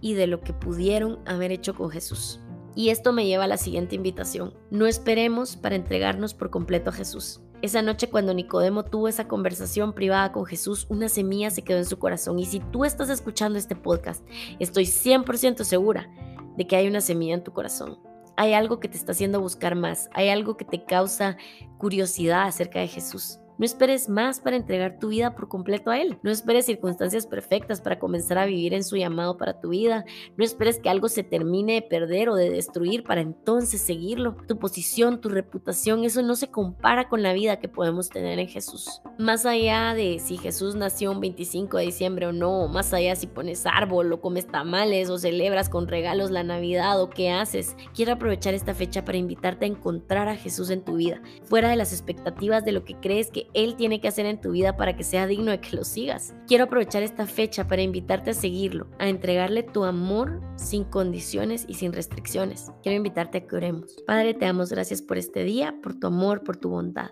y 0.00 0.14
de 0.14 0.26
lo 0.26 0.40
que 0.40 0.52
pudieron 0.52 1.20
haber 1.26 1.52
hecho 1.52 1.74
con 1.74 1.90
Jesús. 1.90 2.40
Y 2.74 2.88
esto 2.88 3.12
me 3.12 3.26
lleva 3.26 3.44
a 3.44 3.48
la 3.48 3.58
siguiente 3.58 3.96
invitación. 3.96 4.54
No 4.70 4.86
esperemos 4.86 5.56
para 5.56 5.76
entregarnos 5.76 6.34
por 6.34 6.50
completo 6.50 6.90
a 6.90 6.94
Jesús. 6.94 7.40
Esa 7.60 7.80
noche 7.80 8.10
cuando 8.10 8.34
Nicodemo 8.34 8.84
tuvo 8.84 9.06
esa 9.06 9.28
conversación 9.28 9.92
privada 9.92 10.32
con 10.32 10.46
Jesús, 10.46 10.86
una 10.88 11.08
semilla 11.08 11.50
se 11.50 11.62
quedó 11.62 11.78
en 11.78 11.84
su 11.84 11.98
corazón. 11.98 12.38
Y 12.38 12.46
si 12.46 12.58
tú 12.58 12.84
estás 12.84 13.08
escuchando 13.08 13.58
este 13.58 13.76
podcast, 13.76 14.26
estoy 14.58 14.84
100% 14.84 15.62
segura 15.62 16.10
de 16.56 16.66
que 16.66 16.76
hay 16.76 16.88
una 16.88 17.00
semilla 17.00 17.34
en 17.34 17.44
tu 17.44 17.52
corazón. 17.52 17.98
Hay 18.36 18.54
algo 18.54 18.80
que 18.80 18.88
te 18.88 18.96
está 18.96 19.12
haciendo 19.12 19.40
buscar 19.40 19.76
más. 19.76 20.08
Hay 20.12 20.28
algo 20.30 20.56
que 20.56 20.64
te 20.64 20.84
causa 20.84 21.36
curiosidad 21.78 22.44
acerca 22.44 22.80
de 22.80 22.88
Jesús. 22.88 23.38
No 23.58 23.64
esperes 23.64 24.08
más 24.08 24.40
para 24.40 24.56
entregar 24.56 24.98
tu 24.98 25.08
vida 25.08 25.34
por 25.34 25.48
completo 25.48 25.90
a 25.90 26.00
Él. 26.00 26.18
No 26.22 26.30
esperes 26.30 26.66
circunstancias 26.66 27.26
perfectas 27.26 27.80
para 27.80 27.98
comenzar 27.98 28.38
a 28.38 28.46
vivir 28.46 28.74
en 28.74 28.84
su 28.84 28.96
llamado 28.96 29.36
para 29.36 29.60
tu 29.60 29.70
vida. 29.70 30.04
No 30.36 30.44
esperes 30.44 30.78
que 30.78 30.88
algo 30.88 31.08
se 31.08 31.22
termine 31.22 31.74
de 31.74 31.82
perder 31.82 32.28
o 32.28 32.34
de 32.34 32.50
destruir 32.50 33.04
para 33.04 33.20
entonces 33.20 33.80
seguirlo. 33.80 34.36
Tu 34.48 34.58
posición, 34.58 35.20
tu 35.20 35.28
reputación, 35.28 36.04
eso 36.04 36.22
no 36.22 36.34
se 36.34 36.50
compara 36.50 37.08
con 37.08 37.22
la 37.22 37.32
vida 37.32 37.58
que 37.58 37.68
podemos 37.68 38.08
tener 38.08 38.38
en 38.38 38.48
Jesús. 38.48 39.02
Más 39.18 39.46
allá 39.46 39.94
de 39.94 40.18
si 40.18 40.38
Jesús 40.38 40.74
nació 40.74 41.12
un 41.12 41.20
25 41.20 41.76
de 41.76 41.84
diciembre 41.84 42.26
o 42.26 42.32
no, 42.32 42.68
más 42.68 42.92
allá 42.92 43.14
si 43.16 43.26
pones 43.26 43.66
árbol 43.66 44.12
o 44.12 44.20
comes 44.20 44.46
tamales 44.46 45.10
o 45.10 45.18
celebras 45.18 45.68
con 45.68 45.88
regalos 45.88 46.30
la 46.30 46.42
Navidad 46.42 47.00
o 47.00 47.10
qué 47.10 47.30
haces, 47.30 47.76
quiero 47.94 48.12
aprovechar 48.12 48.54
esta 48.54 48.74
fecha 48.74 49.04
para 49.04 49.18
invitarte 49.18 49.64
a 49.64 49.68
encontrar 49.68 50.28
a 50.28 50.36
Jesús 50.36 50.70
en 50.70 50.82
tu 50.82 50.96
vida, 50.96 51.22
fuera 51.44 51.68
de 51.68 51.76
las 51.76 51.92
expectativas 51.92 52.64
de 52.64 52.72
lo 52.72 52.84
que 52.84 52.96
crees 52.96 53.30
que 53.30 53.41
él 53.54 53.76
tiene 53.76 54.00
que 54.00 54.08
hacer 54.08 54.26
en 54.26 54.40
tu 54.40 54.52
vida 54.52 54.76
para 54.76 54.96
que 54.96 55.04
sea 55.04 55.26
digno 55.26 55.50
de 55.50 55.60
que 55.60 55.76
lo 55.76 55.84
sigas. 55.84 56.34
Quiero 56.46 56.64
aprovechar 56.64 57.02
esta 57.02 57.26
fecha 57.26 57.68
para 57.68 57.82
invitarte 57.82 58.30
a 58.30 58.34
seguirlo, 58.34 58.88
a 58.98 59.08
entregarle 59.08 59.62
tu 59.62 59.84
amor 59.84 60.40
sin 60.56 60.84
condiciones 60.84 61.64
y 61.68 61.74
sin 61.74 61.92
restricciones. 61.92 62.70
Quiero 62.82 62.96
invitarte 62.96 63.38
a 63.38 63.46
que 63.46 63.56
oremos. 63.56 63.96
Padre, 64.06 64.34
te 64.34 64.44
damos 64.44 64.70
gracias 64.70 65.02
por 65.02 65.18
este 65.18 65.44
día, 65.44 65.76
por 65.82 65.98
tu 65.98 66.06
amor, 66.06 66.42
por 66.44 66.56
tu 66.56 66.68
bondad. 66.70 67.10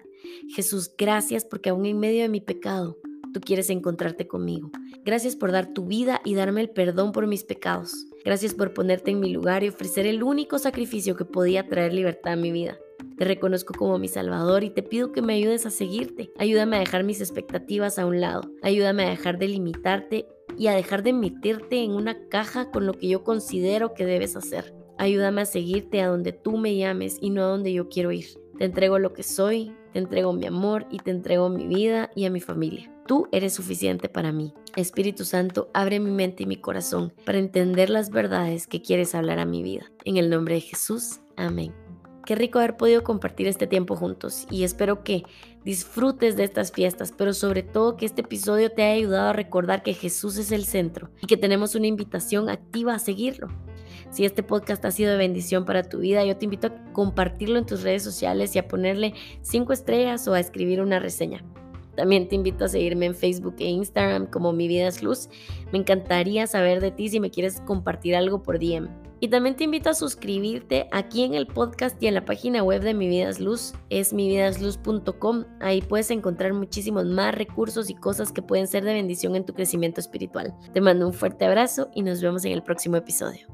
Jesús, 0.54 0.92
gracias 0.96 1.44
porque 1.44 1.70
aún 1.70 1.86
en 1.86 1.98
medio 1.98 2.22
de 2.22 2.28
mi 2.28 2.40
pecado, 2.40 2.98
tú 3.32 3.40
quieres 3.40 3.70
encontrarte 3.70 4.26
conmigo. 4.26 4.70
Gracias 5.04 5.36
por 5.36 5.52
dar 5.52 5.72
tu 5.72 5.86
vida 5.86 6.20
y 6.24 6.34
darme 6.34 6.60
el 6.60 6.70
perdón 6.70 7.12
por 7.12 7.26
mis 7.26 7.44
pecados. 7.44 8.06
Gracias 8.24 8.54
por 8.54 8.74
ponerte 8.74 9.10
en 9.10 9.20
mi 9.20 9.32
lugar 9.32 9.64
y 9.64 9.68
ofrecer 9.68 10.06
el 10.06 10.22
único 10.22 10.58
sacrificio 10.58 11.16
que 11.16 11.24
podía 11.24 11.66
traer 11.68 11.94
libertad 11.94 12.34
a 12.34 12.36
mi 12.36 12.52
vida. 12.52 12.78
Te 13.20 13.26
reconozco 13.26 13.74
como 13.74 13.98
mi 13.98 14.08
Salvador 14.08 14.64
y 14.64 14.70
te 14.70 14.82
pido 14.82 15.12
que 15.12 15.20
me 15.20 15.34
ayudes 15.34 15.66
a 15.66 15.70
seguirte. 15.70 16.32
Ayúdame 16.38 16.76
a 16.76 16.80
dejar 16.80 17.04
mis 17.04 17.20
expectativas 17.20 17.98
a 17.98 18.06
un 18.06 18.22
lado. 18.22 18.50
Ayúdame 18.62 19.04
a 19.04 19.10
dejar 19.10 19.36
de 19.38 19.46
limitarte 19.46 20.26
y 20.56 20.68
a 20.68 20.72
dejar 20.72 21.02
de 21.02 21.10
emitirte 21.10 21.84
en 21.84 21.90
una 21.90 22.28
caja 22.28 22.70
con 22.70 22.86
lo 22.86 22.94
que 22.94 23.08
yo 23.08 23.22
considero 23.22 23.92
que 23.92 24.06
debes 24.06 24.36
hacer. 24.36 24.74
Ayúdame 24.96 25.42
a 25.42 25.44
seguirte 25.44 26.00
a 26.00 26.08
donde 26.08 26.32
tú 26.32 26.56
me 26.56 26.74
llames 26.76 27.18
y 27.20 27.28
no 27.28 27.42
a 27.42 27.48
donde 27.48 27.74
yo 27.74 27.90
quiero 27.90 28.10
ir. 28.10 28.24
Te 28.56 28.64
entrego 28.64 28.98
lo 28.98 29.12
que 29.12 29.22
soy, 29.22 29.76
te 29.92 29.98
entrego 29.98 30.32
mi 30.32 30.46
amor 30.46 30.86
y 30.90 30.96
te 30.96 31.10
entrego 31.10 31.50
mi 31.50 31.66
vida 31.66 32.10
y 32.16 32.24
a 32.24 32.30
mi 32.30 32.40
familia. 32.40 32.90
Tú 33.06 33.28
eres 33.32 33.52
suficiente 33.52 34.08
para 34.08 34.32
mí. 34.32 34.54
Espíritu 34.76 35.26
Santo, 35.26 35.68
abre 35.74 36.00
mi 36.00 36.10
mente 36.10 36.44
y 36.44 36.46
mi 36.46 36.56
corazón 36.56 37.12
para 37.26 37.38
entender 37.38 37.90
las 37.90 38.08
verdades 38.08 38.66
que 38.66 38.80
quieres 38.80 39.14
hablar 39.14 39.40
a 39.40 39.44
mi 39.44 39.62
vida. 39.62 39.92
En 40.06 40.16
el 40.16 40.30
nombre 40.30 40.54
de 40.54 40.62
Jesús, 40.62 41.20
amén. 41.36 41.74
Qué 42.30 42.36
rico 42.36 42.60
haber 42.60 42.76
podido 42.76 43.02
compartir 43.02 43.48
este 43.48 43.66
tiempo 43.66 43.96
juntos 43.96 44.46
y 44.52 44.62
espero 44.62 45.02
que 45.02 45.24
disfrutes 45.64 46.36
de 46.36 46.44
estas 46.44 46.70
fiestas, 46.70 47.10
pero 47.10 47.34
sobre 47.34 47.64
todo 47.64 47.96
que 47.96 48.06
este 48.06 48.20
episodio 48.20 48.70
te 48.70 48.84
haya 48.84 48.94
ayudado 48.94 49.30
a 49.30 49.32
recordar 49.32 49.82
que 49.82 49.94
Jesús 49.94 50.38
es 50.38 50.52
el 50.52 50.64
centro 50.64 51.10
y 51.20 51.26
que 51.26 51.36
tenemos 51.36 51.74
una 51.74 51.88
invitación 51.88 52.48
activa 52.48 52.94
a 52.94 53.00
seguirlo. 53.00 53.48
Si 54.12 54.24
este 54.24 54.44
podcast 54.44 54.84
ha 54.84 54.92
sido 54.92 55.10
de 55.10 55.16
bendición 55.16 55.64
para 55.64 55.82
tu 55.82 55.98
vida, 55.98 56.24
yo 56.24 56.36
te 56.36 56.44
invito 56.44 56.68
a 56.68 56.92
compartirlo 56.92 57.58
en 57.58 57.66
tus 57.66 57.82
redes 57.82 58.04
sociales 58.04 58.54
y 58.54 58.60
a 58.60 58.68
ponerle 58.68 59.12
cinco 59.42 59.72
estrellas 59.72 60.28
o 60.28 60.34
a 60.34 60.38
escribir 60.38 60.80
una 60.80 61.00
reseña. 61.00 61.44
También 61.96 62.28
te 62.28 62.36
invito 62.36 62.64
a 62.64 62.68
seguirme 62.68 63.06
en 63.06 63.16
Facebook 63.16 63.56
e 63.58 63.64
Instagram 63.64 64.26
como 64.26 64.52
Mi 64.52 64.68
Vida 64.68 64.86
es 64.86 65.02
Luz. 65.02 65.30
Me 65.72 65.78
encantaría 65.80 66.46
saber 66.46 66.80
de 66.80 66.92
ti 66.92 67.08
si 67.08 67.18
me 67.18 67.32
quieres 67.32 67.60
compartir 67.62 68.14
algo 68.14 68.40
por 68.40 68.60
DM. 68.60 69.09
Y 69.20 69.28
también 69.28 69.54
te 69.54 69.64
invito 69.64 69.90
a 69.90 69.94
suscribirte 69.94 70.88
aquí 70.92 71.24
en 71.24 71.34
el 71.34 71.46
podcast 71.46 72.02
y 72.02 72.06
en 72.06 72.14
la 72.14 72.24
página 72.24 72.62
web 72.62 72.82
de 72.82 72.94
Mi 72.94 73.06
Vida 73.06 73.28
es 73.28 73.38
Luz, 73.38 73.74
es 73.90 74.14
mividasluz.com. 74.14 75.44
Ahí 75.60 75.82
puedes 75.82 76.10
encontrar 76.10 76.54
muchísimos 76.54 77.04
más 77.04 77.34
recursos 77.34 77.90
y 77.90 77.94
cosas 77.94 78.32
que 78.32 78.40
pueden 78.40 78.66
ser 78.66 78.82
de 78.84 78.94
bendición 78.94 79.36
en 79.36 79.44
tu 79.44 79.52
crecimiento 79.52 80.00
espiritual. 80.00 80.54
Te 80.72 80.80
mando 80.80 81.06
un 81.06 81.12
fuerte 81.12 81.44
abrazo 81.44 81.90
y 81.94 82.02
nos 82.02 82.22
vemos 82.22 82.46
en 82.46 82.52
el 82.52 82.62
próximo 82.62 82.96
episodio. 82.96 83.46